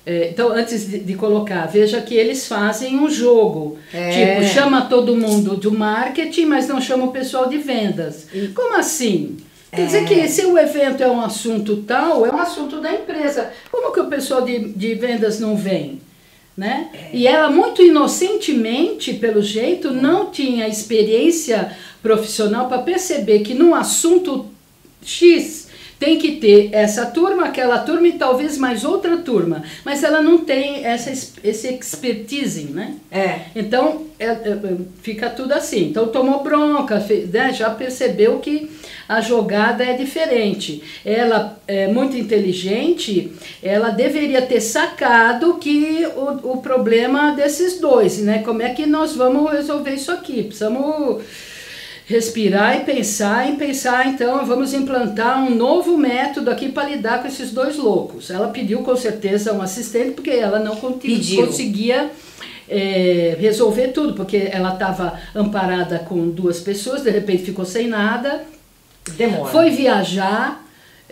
É, 0.06 0.30
então, 0.30 0.52
antes 0.52 0.90
de, 0.90 1.00
de, 1.00 1.14
colocar, 1.14 1.68
veja 1.68 2.02
que 2.02 2.16
eles 2.16 2.48
fazem 2.48 2.98
um 2.98 3.10
jogo. 3.10 3.78
É. 3.94 4.40
Tipo, 4.40 4.54
chama 4.54 4.82
todo 4.82 5.16
mundo 5.16 5.56
do 5.56 5.72
marketing, 5.72 6.46
mas 6.46 6.68
não 6.68 6.82
chama 6.82 7.06
o 7.06 7.12
pessoal 7.12 7.48
de 7.48 7.58
vendas. 7.58 8.28
E... 8.34 8.48
Como 8.48 8.76
assim? 8.76 9.38
Quer 9.72 9.82
é. 9.82 9.86
dizer 9.86 10.06
que 10.06 10.28
se 10.28 10.46
o 10.46 10.58
evento 10.58 11.04
é 11.04 11.10
um 11.10 11.22
assunto 11.22 11.78
tal, 11.84 12.26
é 12.26 12.32
um 12.32 12.40
assunto 12.40 12.82
da 12.82 12.92
empresa. 12.92 13.52
Como 13.72 13.94
que 13.94 14.00
o 14.00 14.08
pessoal 14.08 14.42
de, 14.42 14.70
de 14.74 14.96
vendas 14.96 15.40
não 15.40 15.56
vem? 15.56 16.02
Né? 16.58 16.90
É. 16.94 17.10
E 17.14 17.28
ela 17.28 17.50
muito 17.50 17.82
inocentemente, 17.82 19.14
pelo 19.14 19.42
jeito, 19.42 19.92
não 19.92 20.32
tinha 20.32 20.68
experiência 20.68 21.76
profissional 22.02 22.68
para 22.68 22.80
perceber 22.80 23.40
que 23.40 23.54
num 23.54 23.74
assunto 23.74 24.48
X 25.04 25.70
tem 26.02 26.18
que 26.18 26.38
ter 26.38 26.72
essa 26.74 27.06
turma, 27.06 27.46
aquela 27.46 27.78
turma 27.78 28.08
e 28.08 28.14
talvez 28.14 28.58
mais 28.58 28.84
outra 28.84 29.18
turma, 29.18 29.62
mas 29.86 30.04
ela 30.04 30.20
não 30.20 30.40
tem 30.40 30.84
essa 30.84 31.12
esse 31.44 31.68
expertise, 31.68 32.64
né? 32.64 32.96
É. 33.12 33.42
Então 33.56 34.08
é, 34.18 34.26
é, 34.26 34.58
fica 35.04 35.30
tudo 35.30 35.52
assim. 35.54 35.90
Então 35.90 36.08
tomou 36.08 36.42
bronca, 36.42 36.98
né? 37.32 37.54
já 37.54 37.70
percebeu 37.70 38.40
que 38.40 38.68
a 39.08 39.22
jogada 39.22 39.84
é 39.84 39.94
diferente. 39.94 40.82
Ela 41.06 41.62
é 41.68 41.88
muito 41.88 42.18
inteligente, 42.18 43.32
ela 43.62 43.92
deveria 43.92 44.42
ter 44.42 44.60
sacado 44.60 45.60
que 45.60 46.04
o, 46.16 46.54
o 46.54 46.58
problema 46.64 47.34
desses 47.34 47.80
dois, 47.80 48.18
né? 48.18 48.42
Como 48.44 48.64
é 48.64 48.70
que 48.74 48.88
nós 48.88 49.16
vamos 49.16 49.52
resolver 49.52 49.94
isso 49.94 50.12
aqui? 50.12 50.42
Precisamos 50.42 51.22
respirar 52.12 52.78
e 52.78 52.84
pensar 52.84 53.50
em 53.50 53.56
pensar, 53.56 54.08
então 54.08 54.46
vamos 54.46 54.74
implantar 54.74 55.44
um 55.44 55.56
novo 55.56 55.98
método 55.98 56.52
aqui 56.52 56.70
para 56.70 56.90
lidar 56.90 57.22
com 57.22 57.28
esses 57.28 57.52
dois 57.52 57.78
loucos. 57.78 58.30
Ela 58.30 58.50
pediu 58.50 58.84
com 58.84 58.96
certeza 58.96 59.54
um 59.54 59.62
assistente 59.62 60.12
porque 60.12 60.32
ela 60.32 60.60
não 60.60 60.76
conseguia 60.76 62.12
é, 62.68 63.38
resolver 63.40 63.90
tudo, 63.90 64.14
porque 64.14 64.50
ela 64.52 64.74
estava 64.74 65.20
amparada 65.34 66.00
com 66.00 66.30
duas 66.30 66.60
pessoas, 66.60 67.02
de 67.02 67.10
repente 67.10 67.44
ficou 67.44 67.66
sem 67.66 67.88
nada. 67.88 68.44
Demora. 69.18 69.50
Foi 69.50 69.70
viajar 69.70 70.64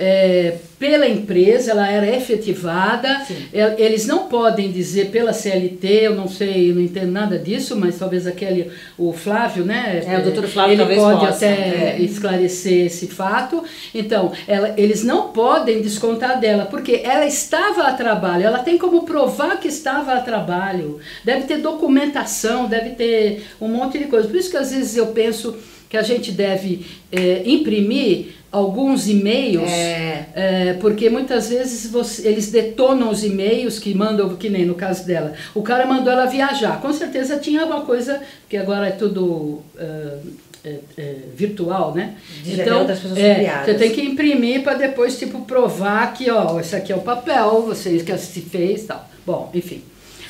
é, 0.01 0.55
pela 0.79 1.05
empresa, 1.09 1.71
ela 1.71 1.91
era 1.91 2.07
efetivada. 2.07 3.21
É, 3.53 3.75
eles 3.77 4.07
não 4.07 4.29
podem 4.29 4.71
dizer 4.71 5.07
pela 5.07 5.33
CLT, 5.33 5.87
eu 5.87 6.15
não 6.15 6.29
sei, 6.29 6.71
eu 6.71 6.75
não 6.75 6.81
entendo 6.81 7.11
nada 7.11 7.37
disso, 7.37 7.75
mas 7.75 7.99
talvez 7.99 8.25
aquele, 8.25 8.71
o 8.97 9.11
Flávio, 9.11 9.65
né? 9.65 10.01
É, 10.07 10.17
o 10.17 10.23
doutor 10.23 10.47
Flávio 10.47 10.81
ele 10.81 10.95
pode 10.95 11.19
possa, 11.19 11.45
até 11.45 11.97
é. 11.97 11.97
esclarecer 11.99 12.85
esse 12.85 13.07
fato. 13.07 13.61
Então, 13.93 14.31
ela, 14.47 14.73
eles 14.77 15.03
não 15.03 15.33
podem 15.33 15.81
descontar 15.81 16.39
dela, 16.39 16.65
porque 16.65 17.01
ela 17.03 17.25
estava 17.25 17.83
a 17.83 17.93
trabalho, 17.93 18.45
ela 18.45 18.59
tem 18.59 18.77
como 18.77 19.03
provar 19.03 19.59
que 19.59 19.67
estava 19.67 20.13
a 20.13 20.21
trabalho. 20.21 21.01
Deve 21.25 21.43
ter 21.43 21.57
documentação, 21.57 22.67
deve 22.67 22.91
ter 22.91 23.43
um 23.59 23.67
monte 23.67 23.99
de 23.99 24.05
coisa. 24.05 24.29
Por 24.29 24.37
isso 24.37 24.49
que 24.49 24.57
às 24.57 24.71
vezes 24.71 24.95
eu 24.95 25.07
penso 25.07 25.57
que 25.89 25.97
a 25.97 26.03
gente 26.03 26.31
deve 26.31 26.85
é, 27.11 27.41
imprimir 27.45 28.38
alguns 28.51 29.07
e-mails, 29.07 29.69
é. 29.69 30.25
é. 30.33 30.73
porque 30.81 31.09
muitas 31.09 31.49
vezes 31.49 31.89
você, 31.91 32.27
eles 32.27 32.51
detonam 32.51 33.09
os 33.09 33.23
e-mails 33.23 33.77
que 33.77 33.93
mandam, 33.93 34.35
que 34.35 34.49
nem 34.49 34.65
no 34.65 34.75
caso 34.75 35.05
dela. 35.05 35.33
O 35.53 35.61
cara 35.61 35.85
mandou 35.85 36.11
ela 36.11 36.25
viajar, 36.25 36.81
com 36.81 36.91
certeza 36.91 37.37
tinha 37.37 37.61
alguma 37.61 37.81
coisa, 37.81 38.21
que 38.49 38.57
agora 38.57 38.87
é 38.87 38.91
tudo 38.91 39.61
uh, 39.75 40.19
é, 40.65 41.15
virtual, 41.35 41.93
né? 41.93 42.15
De 42.43 42.59
então, 42.59 42.85
é, 43.15 43.63
você 43.63 43.73
tem 43.75 43.91
que 43.91 44.01
imprimir 44.01 44.63
para 44.63 44.73
depois 44.73 45.17
tipo 45.17 45.41
provar 45.41 46.13
que 46.13 46.29
ó, 46.29 46.59
esse 46.59 46.75
aqui 46.75 46.91
é 46.91 46.95
o 46.95 47.01
papel, 47.01 47.61
você 47.61 47.97
que 47.99 48.17
se 48.17 48.41
fez, 48.41 48.83
tal. 48.85 49.07
Bom, 49.25 49.49
enfim. 49.53 49.83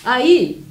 Aí 0.04 0.62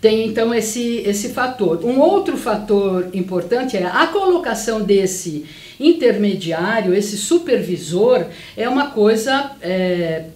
tem 0.00 0.26
então 0.26 0.54
esse 0.54 1.02
esse 1.06 1.30
fator. 1.30 1.84
Um 1.84 1.98
outro 1.98 2.36
fator 2.36 3.08
importante 3.12 3.76
é 3.76 3.84
a 3.84 4.06
colocação 4.06 4.82
desse 4.82 5.46
intermediário, 5.80 6.94
esse 6.94 7.16
supervisor, 7.16 8.26
é 8.56 8.68
uma 8.68 8.90
coisa 8.90 9.52
é, 9.62 10.26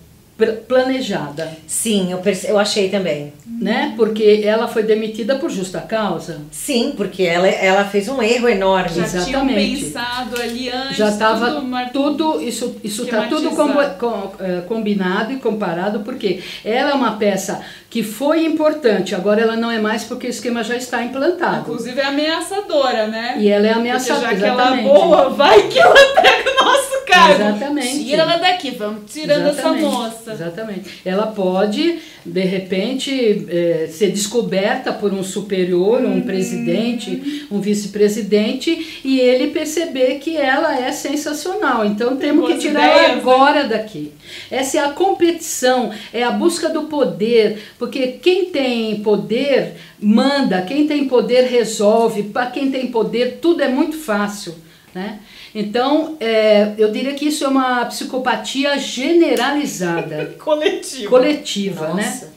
planejada. 0.66 1.56
Sim, 1.66 2.10
eu, 2.10 2.20
eu 2.48 2.58
achei 2.58 2.88
também. 2.88 3.32
Né? 3.60 3.94
Porque 3.96 4.42
ela 4.44 4.66
foi 4.66 4.82
demitida 4.82 5.36
por 5.36 5.48
justa 5.48 5.80
causa. 5.80 6.40
Sim, 6.50 6.92
porque 6.96 7.22
ela, 7.22 7.46
ela 7.46 7.84
fez 7.84 8.08
um 8.08 8.20
erro 8.20 8.48
enorme. 8.48 8.96
Já 8.96 9.04
Exatamente. 9.04 9.26
tinham 9.26 9.46
pensado 9.46 10.40
ali 10.40 10.68
antes. 10.68 10.96
Já 10.96 11.08
estava 11.08 11.62
tudo, 11.92 12.16
tudo, 12.16 12.40
isso 12.40 12.76
isso 12.82 13.04
está 13.04 13.26
tudo 13.28 13.50
com, 13.50 13.68
com, 13.98 14.44
é, 14.44 14.60
combinado 14.62 15.32
e 15.32 15.36
comparado 15.36 16.00
porque 16.00 16.42
ela 16.64 16.90
é 16.90 16.94
uma 16.94 17.16
peça 17.16 17.62
que 17.88 18.02
foi 18.02 18.44
importante, 18.44 19.14
agora 19.14 19.40
ela 19.40 19.56
não 19.56 19.70
é 19.70 19.78
mais 19.78 20.02
porque 20.02 20.26
o 20.26 20.30
esquema 20.30 20.64
já 20.64 20.74
está 20.74 21.02
implantado. 21.02 21.60
Inclusive 21.60 22.00
é 22.00 22.06
ameaçadora, 22.06 23.06
né? 23.06 23.36
E 23.38 23.48
ela 23.48 23.66
é 23.68 23.72
ameaçadora. 23.72 24.30
Porque 24.30 24.40
já 24.40 24.54
que 24.54 24.60
ela 24.60 24.78
é 24.78 24.82
boa, 24.82 25.28
vai 25.30 25.68
que 25.68 25.78
ela 25.78 25.94
pega 25.94 26.50
o 26.50 26.64
nosso 26.64 26.83
cargo. 27.14 27.42
Exatamente. 27.42 28.04
Tira 28.04 28.22
ela 28.22 28.36
daqui, 28.36 28.70
vamos 28.72 29.12
tirando 29.12 29.48
Exatamente. 29.48 29.84
essa 29.84 29.90
moça. 29.90 30.32
Exatamente. 30.32 30.90
Ela 31.04 31.26
pode, 31.28 31.98
de 32.24 32.40
repente, 32.42 33.46
é, 33.48 33.88
ser 33.90 34.10
descoberta 34.10 34.92
por 34.92 35.12
um 35.12 35.22
superior, 35.22 36.00
um 36.02 36.14
uhum. 36.14 36.20
presidente, 36.22 37.46
um 37.50 37.60
vice-presidente, 37.60 39.00
e 39.04 39.20
ele 39.20 39.48
perceber 39.48 40.18
que 40.18 40.36
ela 40.36 40.78
é 40.78 40.92
sensacional. 40.92 41.84
Então 41.84 42.16
temos 42.16 42.52
que 42.52 42.58
tirar 42.58 42.86
ela 42.86 43.08
né? 43.08 43.14
agora 43.14 43.64
daqui. 43.64 44.12
Essa 44.50 44.78
é 44.78 44.84
a 44.84 44.90
competição, 44.90 45.90
é 46.12 46.22
a 46.22 46.30
busca 46.30 46.68
do 46.68 46.82
poder 46.84 47.58
porque 47.78 48.18
quem 48.22 48.46
tem 48.46 49.00
poder 49.00 49.74
manda, 50.00 50.62
quem 50.62 50.86
tem 50.86 51.06
poder 51.06 51.44
resolve, 51.44 52.24
para 52.24 52.46
quem 52.46 52.70
tem 52.70 52.88
poder 52.88 53.38
tudo 53.40 53.62
é 53.62 53.68
muito 53.68 53.96
fácil. 53.96 54.54
Né? 54.94 55.18
Então, 55.54 56.16
é, 56.20 56.72
eu 56.78 56.92
diria 56.92 57.14
que 57.14 57.26
isso 57.26 57.44
é 57.44 57.48
uma 57.48 57.84
psicopatia 57.86 58.78
generalizada. 58.78 60.34
coletiva. 60.38 61.10
Coletiva, 61.10 61.94
né? 61.94 62.04
Nossa. 62.04 62.26
né? 62.26 62.30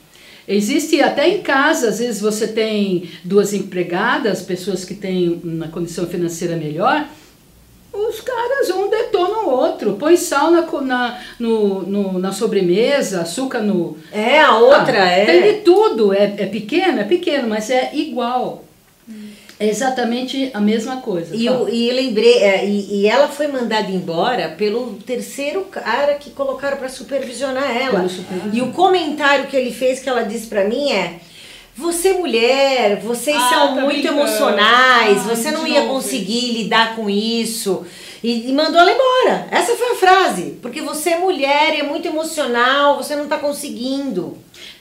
Existe 0.48 1.02
até 1.02 1.28
em 1.28 1.42
casa, 1.42 1.90
às 1.90 2.00
vezes 2.00 2.22
você 2.22 2.48
tem 2.48 3.10
duas 3.24 3.54
empregadas, 3.54 4.42
pessoas 4.42 4.86
que 4.86 4.96
têm 4.96 5.42
uma 5.44 5.68
condição 5.68 6.08
financeira 6.08 6.56
melhor, 6.56 7.06
os 7.94 8.22
caras 8.22 8.70
um 8.70 8.90
detona 8.90 9.40
o 9.40 9.50
outro, 9.50 9.94
põe 9.94 10.16
sal 10.16 10.52
na, 10.52 10.62
na, 10.62 11.20
no, 11.40 11.82
no, 11.82 12.20
na 12.20 12.32
sobremesa, 12.32 13.22
açúcar 13.22 13.62
no. 13.62 13.98
É, 14.12 14.40
a 14.40 14.58
outra 14.58 15.04
ah, 15.04 15.10
é. 15.10 15.26
Tem 15.26 15.42
de 15.42 15.54
tudo. 15.62 16.14
É, 16.14 16.36
é 16.38 16.46
pequeno, 16.46 17.00
é 17.00 17.04
pequeno, 17.04 17.48
mas 17.48 17.70
é 17.70 17.92
igual. 17.94 18.64
É 19.60 19.68
exatamente 19.68 20.52
a 20.54 20.62
mesma 20.62 20.98
coisa. 20.98 21.36
E, 21.36 21.46
eu, 21.46 21.68
e 21.68 21.90
eu 21.90 21.96
lembrei, 21.96 22.44
é, 22.44 22.66
e, 22.66 23.02
e, 23.02 23.08
ela 23.08 23.28
foi 23.28 23.48
mandada 23.48 23.90
embora 23.90 24.50
pelo 24.50 24.94
terceiro 25.06 25.62
cara 25.66 26.14
que 26.14 26.30
colocaram 26.30 26.78
para 26.78 26.90
supervisionar 26.90 27.76
ela. 27.76 28.08
Supervisionar. 28.08 28.56
E 28.56 28.62
o 28.62 28.72
comentário 28.72 29.48
que 29.48 29.58
ele 29.58 29.74
fez 29.74 30.00
que 30.00 30.08
ela 30.08 30.22
disse 30.24 30.46
para 30.46 30.66
mim 30.66 30.92
é: 30.92 31.16
você 31.76 32.14
mulher, 32.14 33.00
vocês 33.02 33.36
ah, 33.36 33.50
são 33.50 33.76
tá 33.76 33.82
muito 33.82 34.02
brincando. 34.02 34.20
emocionais, 34.20 35.18
ah, 35.20 35.36
você 35.36 35.50
não 35.50 35.66
ia 35.66 35.88
conseguir 35.88 36.52
lidar 36.52 36.96
com 36.96 37.10
isso. 37.10 37.84
E, 38.24 38.50
e, 38.50 38.54
mandou 38.54 38.80
ela 38.80 38.92
embora. 38.92 39.48
Essa 39.52 39.76
foi 39.76 39.92
a 39.92 39.96
frase. 39.96 40.58
Porque 40.62 40.82
você 40.82 41.12
é 41.12 41.20
mulher, 41.20 41.80
é 41.80 41.84
muito 41.84 42.08
emocional, 42.08 42.98
você 42.98 43.16
não 43.16 43.24
está 43.24 43.38
conseguindo. 43.38 44.38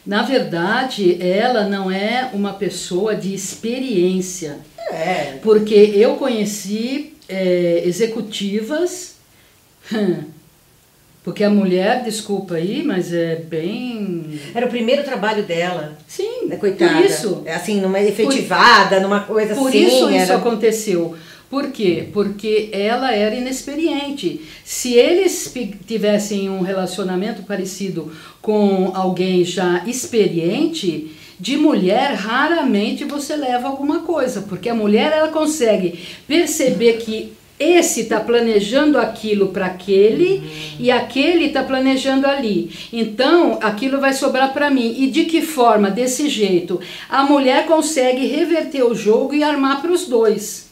Na 0.06 0.22
verdade, 0.22 1.20
ela 1.20 1.68
não 1.68 1.90
é 1.90 2.30
uma 2.32 2.52
pessoa 2.52 3.14
de 3.14 3.34
experiência. 3.34 4.58
É. 4.90 5.38
Porque 5.42 5.74
eu 5.74 6.14
conheci 6.14 7.14
é, 7.28 7.82
executivas 7.84 9.16
Porque 11.26 11.42
a 11.42 11.50
mulher, 11.50 12.04
desculpa 12.04 12.54
aí, 12.54 12.84
mas 12.84 13.12
é 13.12 13.34
bem. 13.34 14.40
Era 14.54 14.66
o 14.66 14.68
primeiro 14.68 15.02
trabalho 15.02 15.42
dela. 15.42 15.98
Sim, 16.06 16.46
né, 16.46 16.54
coitada. 16.54 16.94
por 16.94 17.04
isso. 17.04 17.42
É 17.44 17.52
assim, 17.52 17.80
numa 17.80 18.00
efetivada, 18.00 19.00
numa 19.00 19.18
coisa 19.18 19.52
Por 19.56 19.68
assim. 19.68 19.86
isso 19.86 20.08
isso 20.08 20.30
era... 20.30 20.36
aconteceu. 20.36 21.16
Por 21.48 21.70
quê? 21.70 22.08
Porque 22.12 22.68
ela 22.72 23.14
era 23.14 23.34
inexperiente. 23.34 24.40
Se 24.64 24.94
eles 24.94 25.54
tivessem 25.86 26.50
um 26.50 26.60
relacionamento 26.60 27.42
parecido 27.42 28.12
com 28.42 28.90
alguém 28.94 29.44
já 29.44 29.84
experiente, 29.86 31.12
de 31.38 31.56
mulher 31.56 32.14
raramente 32.14 33.04
você 33.04 33.36
leva 33.36 33.68
alguma 33.68 34.00
coisa, 34.00 34.42
porque 34.42 34.68
a 34.68 34.74
mulher 34.74 35.12
ela 35.12 35.28
consegue 35.28 36.00
perceber 36.26 36.94
que 36.94 37.32
esse 37.58 38.02
está 38.02 38.20
planejando 38.20 38.98
aquilo 38.98 39.48
para 39.48 39.66
aquele 39.66 40.42
e 40.78 40.90
aquele 40.90 41.46
está 41.46 41.62
planejando 41.62 42.26
ali. 42.26 42.70
Então, 42.92 43.58
aquilo 43.62 43.98
vai 43.98 44.12
sobrar 44.12 44.52
para 44.52 44.68
mim. 44.68 44.94
E 44.98 45.06
de 45.06 45.24
que 45.24 45.40
forma? 45.40 45.90
Desse 45.90 46.28
jeito. 46.28 46.78
A 47.08 47.24
mulher 47.24 47.66
consegue 47.66 48.26
reverter 48.26 48.82
o 48.84 48.94
jogo 48.94 49.34
e 49.34 49.42
armar 49.42 49.80
para 49.80 49.90
os 49.90 50.06
dois. 50.06 50.65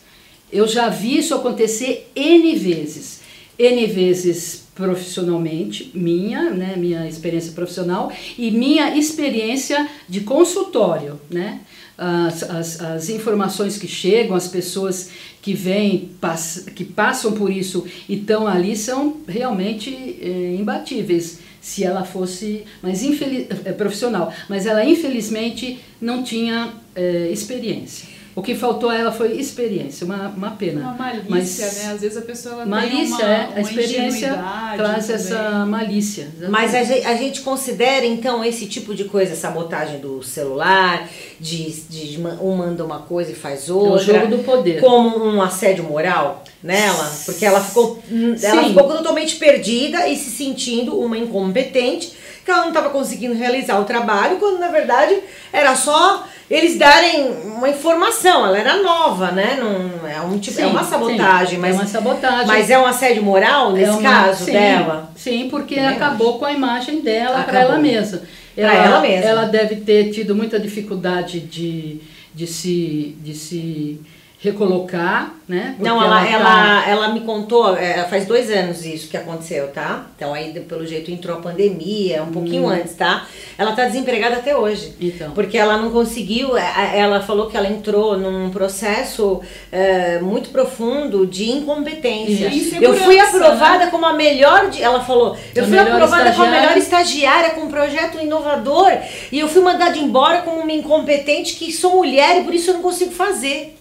Eu 0.55 0.69
já 0.69 0.89
vi 0.89 1.19
isso 1.19 1.35
acontecer 1.35 2.13
N 2.15 2.55
vezes. 2.55 3.21
N 3.59 3.87
vezes 3.89 4.63
profissionalmente, 4.73 5.91
minha, 5.95 6.51
né, 6.51 6.75
minha 6.77 7.09
experiência 7.09 7.53
profissional 7.53 8.13
e 8.39 8.53
minha 8.53 8.97
experiência 8.97 9.89
de 10.09 10.21
consultório, 10.21 11.21
né? 11.29 11.61
As, 11.99 12.43
as, 12.45 12.81
as 12.81 13.09
informações 13.09 13.79
que 13.79 13.87
chegam, 13.87 14.35
as 14.37 14.49
pessoas 14.49 15.11
que 15.43 15.55
vêm, 15.55 16.11
pass, 16.21 16.67
que 16.75 16.85
passam 16.85 17.33
por 17.33 17.51
isso 17.51 17.85
e 18.09 18.15
estão 18.15 18.47
ali 18.47 18.77
são 18.77 19.19
realmente 19.29 19.91
eh, 19.91 20.57
imbatíveis. 20.59 21.39
Se 21.61 21.85
ela 21.85 22.05
fosse 22.05 22.65
mais 22.83 23.03
infeliz, 23.03 23.47
eh, 23.65 23.73
profissional, 23.73 24.33
mas 24.49 24.67
ela 24.67 24.85
infelizmente 24.85 25.79
não 26.01 26.25
tinha 26.25 26.73
eh, 26.97 27.29
experiência. 27.33 28.14
O 28.37 28.43
que 28.43 28.55
faltou 28.57 28.91
a 28.91 28.97
ela 28.99 29.13
foi 29.13 29.33
experiência, 29.39 30.05
uma, 30.05 30.29
uma 30.29 30.51
pena. 30.51 30.81
Uma 30.81 30.95
malícia, 30.95 31.67
Mas- 31.67 31.79
né? 31.85 31.93
Às 31.93 32.01
vezes 32.01 32.17
a 32.17 32.23
pessoa 32.23 32.55
ela 32.57 32.67
Malícia, 32.67 33.17
tem 33.17 33.27
uma, 33.27 33.33
é. 33.33 33.45
A 33.45 33.49
uma 33.51 33.61
experiência 33.61 34.45
traz 34.77 35.07
também. 35.07 35.21
essa 35.23 35.67
malícia. 35.67 36.29
Mas 36.51 36.75
a 36.75 36.83
gente, 36.83 37.07
a 37.07 37.15
gente 37.17 37.41
considera, 37.43 38.05
então, 38.05 38.45
esse 38.45 38.67
tipo 38.67 38.93
de 38.93 39.05
coisa, 39.05 39.37
sabotagem 39.37 40.01
do 40.01 40.21
celular, 40.23 41.09
de, 41.39 41.71
de 41.89 42.19
um 42.41 42.57
manda 42.57 42.85
uma 42.85 42.99
coisa 43.01 43.31
e 43.31 43.35
faz 43.37 43.69
É 43.69 43.73
o 43.73 43.77
outra. 43.77 44.05
jogo 44.05 44.27
do 44.37 44.39
poder. 44.43 44.81
como 44.81 45.17
um 45.25 45.41
assédio 45.41 45.85
moral 45.85 46.43
nela, 46.63 47.13
porque 47.27 47.45
ela 47.45 47.61
ficou, 47.61 48.03
ela 48.43 48.63
Sim. 48.63 48.69
ficou 48.71 48.85
totalmente 48.89 49.37
perdida 49.37 50.09
e 50.09 50.17
se 50.17 50.31
sentindo 50.31 50.99
uma 50.99 51.17
incompetente, 51.17 52.13
que 52.45 52.51
ela 52.51 52.61
não 52.63 52.69
estava 52.69 52.91
conseguindo 52.91 53.35
realizar 53.35 53.79
o 53.81 53.85
trabalho, 53.85 54.37
quando 54.37 54.59
na 54.59 54.69
verdade 54.69 55.19
era 55.53 55.75
só 55.75 56.27
eles 56.51 56.77
darem 56.79 57.31
uma 57.47 57.69
informação, 57.71 58.45
ela 58.47 58.59
era 58.59 58.83
nova, 58.83 59.31
né? 59.33 59.59
Não, 59.59 60.07
é, 60.07 60.21
um 60.21 60.39
tipo, 60.39 60.61
é 60.61 60.65
Sim, 60.65 60.71
uma 60.71 60.85
sim, 60.85 60.91
sabotagem, 60.91 61.59
mas, 61.59 61.75
é 61.75 61.79
uma 61.79 61.87
sabotagem. 61.87 62.47
mas 62.47 62.71
é 62.71 62.79
um 62.79 62.85
assédio 62.87 63.23
moral 63.23 63.73
nesse 63.73 63.89
É 63.89 63.93
uma- 63.93 64.03
caso 64.03 64.45
sim, 64.45 64.53
dela. 64.53 65.11
Sim, 65.17 65.49
porque 65.51 65.79
acabou 65.81 66.39
com 66.39 66.45
a 66.45 66.53
imagem 66.53 67.01
dela 67.01 67.43
para 67.45 67.61
ela 67.61 67.79
mesma. 67.79 68.21
Pra 68.55 68.75
ela 68.75 69.01
mesma. 69.01 69.27
Ela 69.27 69.45
deve 69.47 69.77
ter 69.77 70.11
tido 70.11 70.35
muita 70.35 70.61
dificuldade 70.61 71.41
de, 71.41 72.01
de, 72.35 72.47
se, 72.47 73.17
de 73.21 73.35
se 73.35 74.01
recolocar, 74.45 75.35
né? 75.49 75.75
Não, 75.79 75.97
Porque 75.97 76.05
ela, 76.05 76.21
tá- 76.21 76.31
ela, 76.31 76.89
ela 76.89 77.09
me 77.09 77.21
contou, 77.21 77.75
é, 77.77 78.05
faz 78.05 78.27
dois 78.27 78.51
anos 78.51 78.85
isso 78.85 79.09
que 79.09 79.17
aconteceu, 79.17 79.69
tá? 79.69 80.07
Então 80.15 80.35
aí, 80.35 80.53
pelo 80.61 80.87
jeito, 80.87 81.11
entrou 81.11 81.39
a 81.39 81.41
pandemia, 81.41 82.23
um 82.23 82.31
pouquinho 82.31 82.69
antes, 82.69 82.95
tá? 82.95 83.27
Ela 83.57 83.73
tá 83.73 83.87
desempregada 83.87 84.37
até 84.37 84.55
hoje. 84.55 84.95
Então. 85.01 85.31
Porque 85.31 85.57
ela 85.57 85.79
não 85.79 85.91
conseguiu, 85.91 86.57
é, 86.59 86.99
ela 86.99 87.21
falou 87.23 87.47
que 87.49 87.57
ela 87.57 87.69
entrou 87.69 88.19
num 88.19 88.51
processo 88.51 89.41
é, 89.73 90.19
muito 90.19 90.51
profundo 90.51 91.27
de 91.27 91.51
incompetência. 91.51 92.49
Eu 92.81 92.95
fui 92.95 93.19
aprovada 93.19 93.87
como 93.89 94.05
a 94.05 94.13
melhor, 94.13 94.69
de, 94.69 94.83
ela 94.83 95.03
falou, 95.03 95.37
eu 95.55 95.65
A 95.65 95.67
fui 95.67 95.79
aprovada 95.79 96.33
como 96.33 96.45
a 96.45 96.51
melhor 96.51 96.77
estagiária 96.77 97.51
com 97.51 97.63
um 97.63 97.69
projeto 97.69 98.21
inovador 98.21 98.93
e 99.33 99.41
eu 99.41 99.49
fui 99.49 99.63
mandada 99.63 99.97
embora 99.97 100.43
como 100.43 100.61
uma 100.61 100.73
incompetente 100.73 101.55
que 101.55 101.73
sou 101.73 101.97
mulher 101.97 102.41
e 102.41 102.45
por 102.45 102.55
isso 102.55 102.71
eu 102.71 102.75
não 102.75 102.83
consigo 102.83 103.11
fazer. 103.13 103.77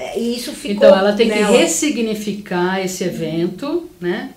É, 0.00 0.18
E 0.18 0.36
isso 0.36 0.52
ficou 0.52 0.86
Então 0.88 0.98
ela 0.98 1.12
tem 1.12 1.28
que 1.28 1.34
nela. 1.34 1.56
ressignificar 1.56 2.80
esse 2.82 3.04
evento, 3.04 3.88
né? 4.00 4.30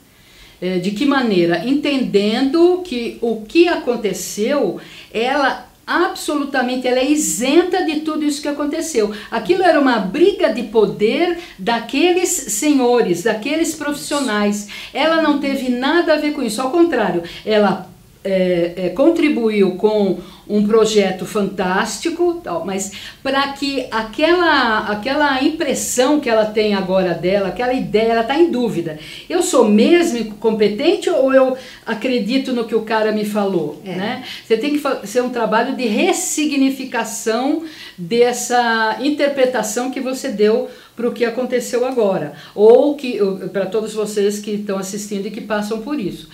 É, 0.62 0.78
De 0.80 0.92
que 0.92 1.06
maneira? 1.06 1.66
Entendendo 1.66 2.82
que 2.86 3.18
o 3.22 3.42
que 3.42 3.68
aconteceu, 3.68 4.80
ela 5.14 5.70
absolutamente 5.86 6.88
ela 6.88 7.00
é 7.00 7.12
isenta 7.12 7.84
de 7.86 8.00
tudo 8.02 8.24
isso 8.24 8.42
que 8.42 8.48
aconteceu. 8.48 9.14
Aquilo 9.30 9.64
era 9.64 9.80
uma 9.80 10.00
briga 10.00 10.54
de 10.54 10.64
poder 10.64 11.38
daqueles 11.60 12.30
senhores, 12.30 13.24
daqueles 13.24 13.76
profissionais. 13.76 14.70
Ela 14.94 15.22
não 15.22 15.40
teve 15.40 15.68
nada 15.70 16.14
a 16.14 16.18
ver 16.18 16.32
com 16.32 16.42
isso, 16.42 16.62
ao 16.62 16.72
contrário, 16.72 17.24
ela 17.46 17.90
é, 18.24 18.74
é, 18.76 18.90
contribuiu 18.90 19.76
com 19.76 20.20
um 20.48 20.68
projeto 20.68 21.26
fantástico, 21.26 22.42
tal, 22.44 22.66
mas 22.66 22.92
para 23.22 23.54
que 23.54 23.88
aquela, 23.90 24.80
aquela 24.90 25.42
impressão 25.42 26.20
que 26.20 26.30
ela 26.30 26.46
tem 26.46 26.74
agora 26.74 27.14
dela, 27.14 27.48
aquela 27.48 27.74
ideia, 27.74 28.12
ela 28.12 28.22
está 28.22 28.38
em 28.38 28.52
dúvida. 28.52 29.00
Eu 29.30 29.42
sou 29.42 29.66
mesmo 29.66 30.36
competente 30.36 31.10
ou 31.10 31.34
eu 31.34 31.58
acredito 31.86 32.52
no 32.52 32.66
que 32.66 32.76
o 32.76 32.82
cara 32.82 33.12
me 33.12 33.24
falou? 33.24 33.82
É. 33.86 33.96
Né? 33.96 34.24
Você 34.46 34.58
tem 34.58 34.72
que 34.72 34.80
fazer 34.80 35.22
um 35.22 35.30
trabalho 35.30 35.76
de 35.76 35.86
ressignificação 35.86 37.64
dessa 37.98 38.98
interpretação 39.02 39.92
que 39.92 40.02
você 40.02 40.30
deu 40.30 40.70
para 40.96 41.08
o 41.08 41.12
que 41.12 41.26
aconteceu 41.26 41.86
agora. 41.86 42.34
Ou 42.54 42.96
que 42.96 43.20
para 43.52 43.66
todos 43.66 43.94
vocês 43.94 44.40
que 44.40 44.52
estão 44.52 44.78
assistindo 44.78 45.28
e 45.28 45.32
que 45.32 45.42
passam 45.42 45.82
por 45.82 46.00
isso. 46.00 46.30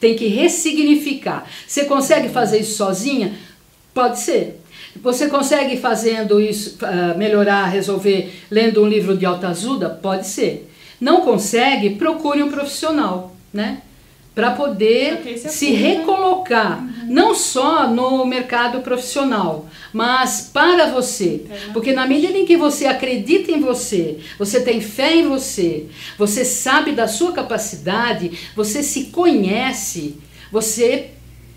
Tem 0.00 0.16
que 0.16 0.26
ressignificar. 0.26 1.46
Você 1.66 1.84
consegue 1.84 2.28
fazer 2.28 2.58
isso 2.58 2.76
sozinha? 2.76 3.34
Pode 3.94 4.18
ser. 4.18 4.60
Você 5.02 5.28
consegue 5.28 5.76
fazendo 5.76 6.40
isso, 6.40 6.76
ah, 6.82 7.14
melhorar, 7.16 7.66
resolver, 7.66 8.32
lendo 8.50 8.82
um 8.82 8.88
livro 8.88 9.16
de 9.16 9.24
autoajuda? 9.24 9.88
Pode 9.88 10.26
ser. 10.26 10.68
Não 11.00 11.22
consegue? 11.22 11.90
Procure 11.90 12.42
um 12.42 12.50
profissional, 12.50 13.34
né? 13.52 13.82
Para 14.40 14.52
poder 14.52 15.20
é 15.26 15.36
se 15.36 15.70
né? 15.70 15.76
recolocar, 15.76 16.82
não 17.06 17.34
só 17.34 17.86
no 17.86 18.24
mercado 18.24 18.80
profissional, 18.80 19.68
mas 19.92 20.50
para 20.52 20.86
você. 20.86 21.44
Porque 21.74 21.92
na 21.92 22.06
medida 22.06 22.38
em 22.38 22.46
que 22.46 22.56
você 22.56 22.86
acredita 22.86 23.52
em 23.52 23.60
você, 23.60 24.18
você 24.38 24.62
tem 24.62 24.80
fé 24.80 25.16
em 25.16 25.28
você, 25.28 25.86
você 26.16 26.44
sabe 26.44 26.92
da 26.92 27.06
sua 27.06 27.32
capacidade, 27.32 28.32
você 28.56 28.82
se 28.82 29.06
conhece, 29.06 30.16
você 30.50 31.10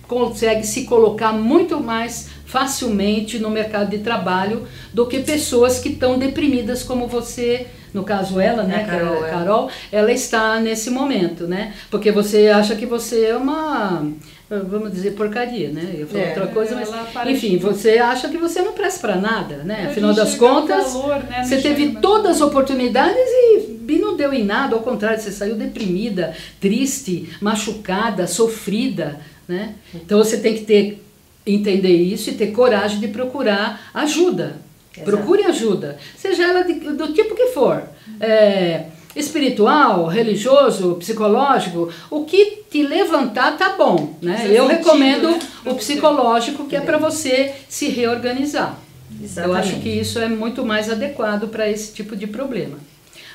consegue 0.07 0.65
se 0.65 0.85
colocar 0.85 1.31
muito 1.31 1.79
mais 1.79 2.29
facilmente 2.45 3.39
no 3.39 3.49
mercado 3.49 3.89
de 3.89 3.99
trabalho 3.99 4.67
do 4.93 5.07
que 5.07 5.19
pessoas 5.19 5.79
que 5.79 5.89
estão 5.89 6.19
deprimidas 6.19 6.83
como 6.83 7.07
você, 7.07 7.67
no 7.93 8.03
caso 8.03 8.39
ela, 8.39 8.63
né, 8.63 8.83
A 8.83 8.85
Carol, 8.85 9.07
Carol, 9.07 9.25
é. 9.25 9.29
Carol, 9.29 9.69
ela 9.91 10.11
está 10.11 10.59
nesse 10.59 10.89
momento, 10.89 11.47
né? 11.47 11.73
Porque 11.89 12.11
você 12.11 12.49
acha 12.49 12.75
que 12.75 12.85
você 12.85 13.25
é 13.25 13.37
uma 13.37 14.05
vamos 14.49 14.91
dizer 14.91 15.11
porcaria, 15.11 15.69
né? 15.69 15.95
Eu 15.97 16.07
falar 16.07 16.23
É. 16.23 16.27
outra 16.29 16.47
coisa, 16.47 16.75
mas 16.75 17.27
enfim, 17.27 17.57
você 17.57 17.97
acha 17.97 18.29
que 18.29 18.37
você 18.37 18.61
não 18.61 18.73
presta 18.73 18.99
para 18.99 19.15
nada, 19.15 19.57
né? 19.57 19.87
Afinal 19.89 20.13
das 20.13 20.35
contas, 20.35 20.93
valor, 20.93 21.23
né? 21.23 21.43
Você 21.43 21.61
teve 21.61 21.97
todas 22.01 22.35
as 22.37 22.41
oportunidades 22.41 23.15
e, 23.17 23.79
e 23.89 23.99
não 23.99 24.15
deu 24.15 24.31
em 24.33 24.43
nada, 24.43 24.75
ao 24.75 24.81
contrário, 24.81 25.19
você 25.19 25.31
saiu 25.31 25.55
deprimida, 25.55 26.35
triste, 26.59 27.29
machucada, 27.41 28.27
sofrida, 28.27 29.19
né? 29.47 29.73
Então 29.95 30.17
você 30.19 30.37
tem 30.37 30.53
que 30.55 30.65
ter 30.65 31.03
entender 31.45 31.93
isso 31.95 32.29
e 32.29 32.33
ter 32.33 32.47
coragem 32.51 32.99
de 32.99 33.07
procurar 33.09 33.89
ajuda. 33.93 34.55
Exato. 34.95 35.09
Procure 35.09 35.43
ajuda, 35.45 35.97
seja 36.15 36.43
ela 36.43 36.61
de- 36.63 36.75
do 36.75 37.11
tipo 37.13 37.35
que 37.35 37.47
for. 37.47 37.81
É, 38.19 38.85
espiritual, 39.15 40.07
religioso, 40.07 40.95
psicológico, 40.95 41.89
o 42.09 42.25
que 42.25 42.63
te 42.69 42.83
levantar 42.83 43.57
tá 43.57 43.75
bom, 43.77 44.15
né? 44.21 44.37
Faz 44.37 44.49
Eu 44.51 44.67
sentido, 44.67 44.77
recomendo 44.77 45.29
né, 45.31 45.39
o 45.65 45.69
você. 45.71 45.75
psicológico 45.75 46.65
que 46.65 46.75
é 46.75 46.81
para 46.81 46.97
você 46.97 47.53
se 47.69 47.87
reorganizar. 47.89 48.77
Eu 49.19 49.25
Exatamente. 49.25 49.59
acho 49.59 49.79
que 49.81 49.89
isso 49.89 50.19
é 50.19 50.27
muito 50.27 50.65
mais 50.65 50.89
adequado 50.89 51.47
para 51.47 51.69
esse 51.69 51.93
tipo 51.93 52.15
de 52.15 52.25
problema. 52.27 52.77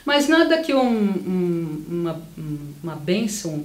Mas 0.04 0.26
nada 0.28 0.58
que 0.58 0.74
um, 0.74 0.80
um- 0.88 1.84
uma, 1.88 2.22
um- 2.36 2.58
uma 2.82 2.96
bênção 2.96 3.64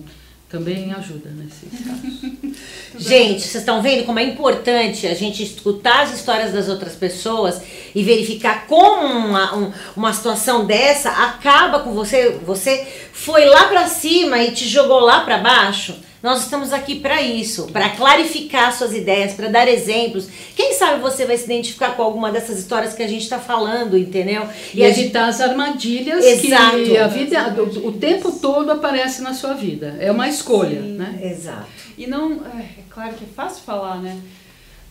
também 0.53 0.93
ajuda 0.93 1.31
nesses 1.31 1.83
casos. 1.83 2.53
Gente, 2.99 3.41
vocês 3.41 3.55
estão 3.55 3.81
vendo 3.81 4.05
como 4.05 4.19
é 4.19 4.23
importante 4.23 5.07
a 5.07 5.15
gente 5.15 5.41
escutar 5.41 6.03
as 6.03 6.13
histórias 6.13 6.53
das 6.53 6.69
outras 6.69 6.93
pessoas 6.93 7.59
e 7.95 8.03
verificar 8.03 8.67
como 8.67 9.07
uma, 9.07 9.55
um- 9.55 9.71
uma 9.97 10.13
situação 10.13 10.65
dessa 10.67 11.09
acaba 11.09 11.79
com 11.79 11.91
você. 11.93 12.37
Você 12.45 12.87
foi 13.11 13.45
lá 13.45 13.63
pra 13.67 13.87
cima 13.87 14.37
e 14.43 14.51
te 14.51 14.67
jogou 14.69 14.99
lá 14.99 15.21
pra 15.21 15.39
baixo. 15.39 15.95
Nós 16.23 16.43
estamos 16.43 16.71
aqui 16.71 17.01
para 17.01 17.21
isso, 17.21 17.67
para 17.67 17.89
clarificar 17.89 18.73
suas 18.73 18.93
ideias, 18.93 19.33
para 19.33 19.49
dar 19.49 19.67
exemplos. 19.67 20.29
Quem 20.55 20.73
sabe 20.73 21.01
você 21.01 21.25
vai 21.25 21.35
se 21.35 21.43
identificar 21.43 21.97
com 21.97 22.01
alguma 22.01 22.31
dessas 22.31 22.57
histórias 22.57 22.93
que 22.93 23.03
a 23.03 23.07
gente 23.09 23.23
está 23.23 23.39
falando, 23.39 23.97
entendeu? 23.97 24.47
E, 24.73 24.79
e 24.79 24.83
evitar 24.83 25.27
as 25.27 25.41
armadilhas 25.41 26.23
Exato. 26.23 26.77
que 26.77 26.97
a 26.97 27.07
vida, 27.07 27.53
o, 27.61 27.87
o, 27.89 27.91
tempo 27.91 28.31
todo 28.39 28.71
aparece 28.71 29.21
na 29.21 29.33
sua 29.33 29.53
vida. 29.53 29.97
É 29.99 30.09
uma 30.09 30.29
escolha, 30.29 30.81
Sim. 30.81 30.93
né? 30.93 31.19
Exato. 31.21 31.67
E 31.97 32.07
não, 32.07 32.35
é, 32.57 32.61
é 32.61 32.83
claro 32.89 33.15
que 33.15 33.25
é 33.25 33.27
fácil 33.35 33.61
falar, 33.65 34.01
né? 34.01 34.17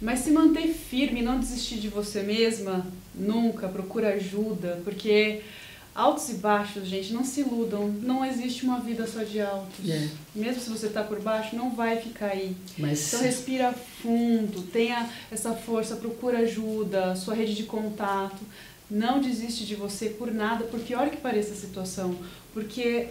Mas 0.02 0.18
se 0.18 0.30
manter 0.32 0.68
firme, 0.68 1.22
não 1.22 1.40
desistir 1.40 1.76
de 1.76 1.88
você 1.88 2.22
mesma, 2.22 2.86
nunca, 3.14 3.68
procura 3.68 4.08
ajuda, 4.08 4.82
porque 4.84 5.40
altos 5.94 6.28
e 6.30 6.34
baixos, 6.34 6.86
gente, 6.86 7.12
não 7.12 7.24
se 7.24 7.40
iludam, 7.40 7.88
não 7.88 8.24
existe 8.24 8.64
uma 8.64 8.80
vida 8.80 9.06
só 9.06 9.22
de 9.22 9.40
altos. 9.40 9.88
É. 9.88 10.08
Mesmo 10.34 10.60
se 10.60 10.70
você 10.70 10.86
está 10.86 11.02
por 11.02 11.20
baixo, 11.20 11.54
não 11.54 11.70
vai 11.70 11.96
ficar 11.96 12.28
aí. 12.28 12.56
Mas... 12.78 13.08
Então 13.08 13.20
respira 13.24 13.72
fundo, 14.02 14.62
tenha 14.62 15.08
essa 15.30 15.52
força, 15.52 15.96
procura 15.96 16.38
ajuda, 16.38 17.14
sua 17.14 17.34
rede 17.34 17.54
de 17.54 17.64
contato. 17.64 18.40
Não 18.90 19.20
desiste 19.20 19.64
de 19.64 19.74
você 19.74 20.10
por 20.10 20.32
nada, 20.32 20.64
por 20.64 20.80
pior 20.80 21.08
que 21.08 21.16
pareça 21.16 21.52
a 21.52 21.56
situação, 21.56 22.16
porque 22.52 23.08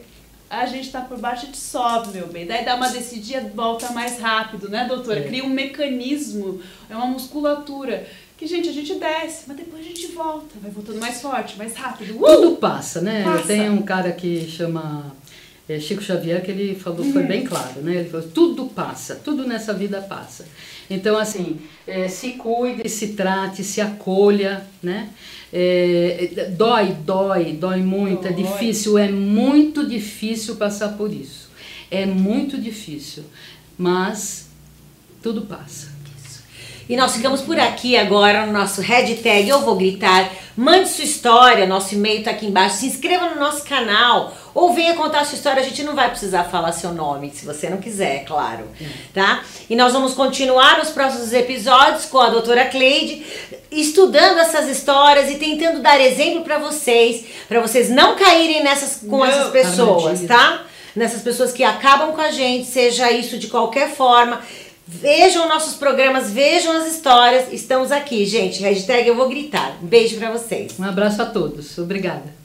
a 0.52 0.66
gente 0.66 0.88
está 0.88 1.02
por 1.02 1.18
baixo, 1.18 1.46
gente 1.46 1.58
sobe, 1.58 2.10
meu 2.10 2.28
bem. 2.28 2.46
Daí 2.46 2.66
dá 2.66 2.76
uma 2.76 2.90
descidinha, 2.90 3.52
volta 3.56 3.92
mais 3.94 4.20
rápido, 4.20 4.70
né, 4.70 4.86
doutora? 4.86 5.22
É. 5.22 5.24
Cria 5.24 5.46
um 5.46 5.50
mecanismo, 5.50 6.62
é 6.90 6.96
uma 6.96 7.08
musculatura. 7.08 8.08
Que, 8.42 8.48
gente, 8.48 8.70
a 8.70 8.72
gente 8.72 8.96
desce, 8.96 9.44
mas 9.48 9.56
depois 9.56 9.86
a 9.86 9.88
gente 9.88 10.08
volta. 10.08 10.56
Vai 10.60 10.72
voltando 10.72 11.00
mais 11.00 11.22
forte, 11.22 11.56
mais 11.60 11.76
rápido. 11.76 12.16
Uh! 12.16 12.26
Tudo 12.26 12.56
passa, 12.56 13.00
né? 13.00 13.24
Passa. 13.24 13.46
Tem 13.46 13.70
um 13.70 13.84
cara 13.84 14.12
que 14.14 14.50
chama 14.50 15.16
é, 15.70 15.80
Chico 15.80 16.02
Xavier 16.02 16.44
que 16.44 16.50
ele 16.50 16.74
falou, 16.74 17.04
foi 17.04 17.22
bem 17.22 17.44
claro, 17.46 17.82
né? 17.82 17.98
Ele 17.98 18.10
falou, 18.10 18.28
tudo 18.30 18.66
passa, 18.66 19.14
tudo 19.14 19.46
nessa 19.46 19.76
vida 19.76 20.02
passa. 20.02 20.48
Então, 20.90 21.20
assim, 21.20 21.60
é, 21.86 22.08
se 22.08 22.32
cuide, 22.32 22.90
se 22.90 23.10
trate, 23.10 23.64
se 23.64 23.80
acolha, 23.80 24.66
né? 24.82 25.10
É, 25.54 26.52
dói, 26.58 26.94
dói, 26.94 27.54
dói 27.54 27.82
muito, 27.82 28.28
é 28.28 28.32
difícil, 28.32 28.98
é 28.98 29.08
muito 29.12 29.86
difícil 29.86 30.56
passar 30.56 30.98
por 30.98 31.14
isso. 31.14 31.48
É 31.92 32.08
muito 32.08 32.60
difícil, 32.60 33.24
mas 33.78 34.50
tudo 35.22 35.44
passa. 35.44 36.01
E 36.90 36.96
nós 36.96 37.16
ficamos 37.16 37.42
por 37.42 37.60
aqui 37.60 37.96
agora 37.96 38.46
no 38.46 38.52
nosso 38.52 38.82
hashtag 38.82 39.48
Eu 39.48 39.62
Vou 39.62 39.76
Gritar. 39.76 40.30
Mande 40.58 40.90
sua 40.90 41.06
história, 41.06 41.66
nosso 41.66 41.96
e-mail 41.96 42.20
está 42.20 42.32
aqui 42.32 42.46
embaixo. 42.46 42.78
Se 42.78 42.86
inscreva 42.86 43.30
no 43.30 43.40
nosso 43.40 43.64
canal 43.64 44.36
ou 44.54 44.74
venha 44.74 44.96
contar 44.96 45.26
sua 45.26 45.36
história. 45.36 45.62
A 45.62 45.66
gente 45.66 45.84
não 45.84 45.96
vai 45.96 46.10
precisar 46.10 46.44
falar 46.46 46.72
seu 46.74 46.94
nome, 46.94 47.32
se 47.32 47.46
você 47.46 47.70
não 47.70 47.78
quiser, 47.78 48.18
é 48.18 48.20
claro. 48.20 48.68
Tá? 49.14 49.44
E 49.70 49.76
nós 49.76 49.94
vamos 49.94 50.14
continuar 50.14 50.78
nos 50.78 50.90
próximos 50.90 51.32
episódios 51.32 52.06
com 52.06 52.20
a 52.20 52.30
doutora 52.30 52.66
Cleide, 52.66 53.26
estudando 53.72 54.40
essas 54.40 54.68
histórias 54.68 55.30
e 55.30 55.36
tentando 55.36 55.82
dar 55.82 56.00
exemplo 56.02 56.42
para 56.42 56.58
vocês, 56.58 57.24
para 57.48 57.62
vocês 57.62 57.90
não 57.90 58.16
caírem 58.16 58.64
nessas 58.64 59.02
com 59.08 59.20
não, 59.20 59.26
essas 59.26 59.50
pessoas, 59.50 60.22
tá? 60.24 60.66
Nessas 60.94 61.22
pessoas 61.22 61.54
que 61.54 61.64
acabam 61.64 62.12
com 62.12 62.20
a 62.20 62.32
gente, 62.32 62.68
seja 62.68 63.10
isso 63.10 63.38
de 63.38 63.48
qualquer 63.48 63.90
forma. 63.96 64.42
Vejam 64.88 65.48
nossos 65.48 65.76
programas, 65.76 66.32
vejam 66.32 66.74
as 66.74 66.94
histórias. 66.94 67.54
Estamos 67.54 67.92
aqui, 67.92 68.26
gente. 68.26 68.62
Hashtag 68.62 69.08
eu 69.08 69.16
vou 69.16 69.30
gritar. 69.30 69.78
Um 69.82 69.88
beijo 69.88 70.18
para 70.18 70.32
vocês. 70.32 70.78
Um 70.80 70.84
abraço 70.84 71.22
a 71.22 71.26
todos. 71.26 71.78
Obrigada. 71.78 72.41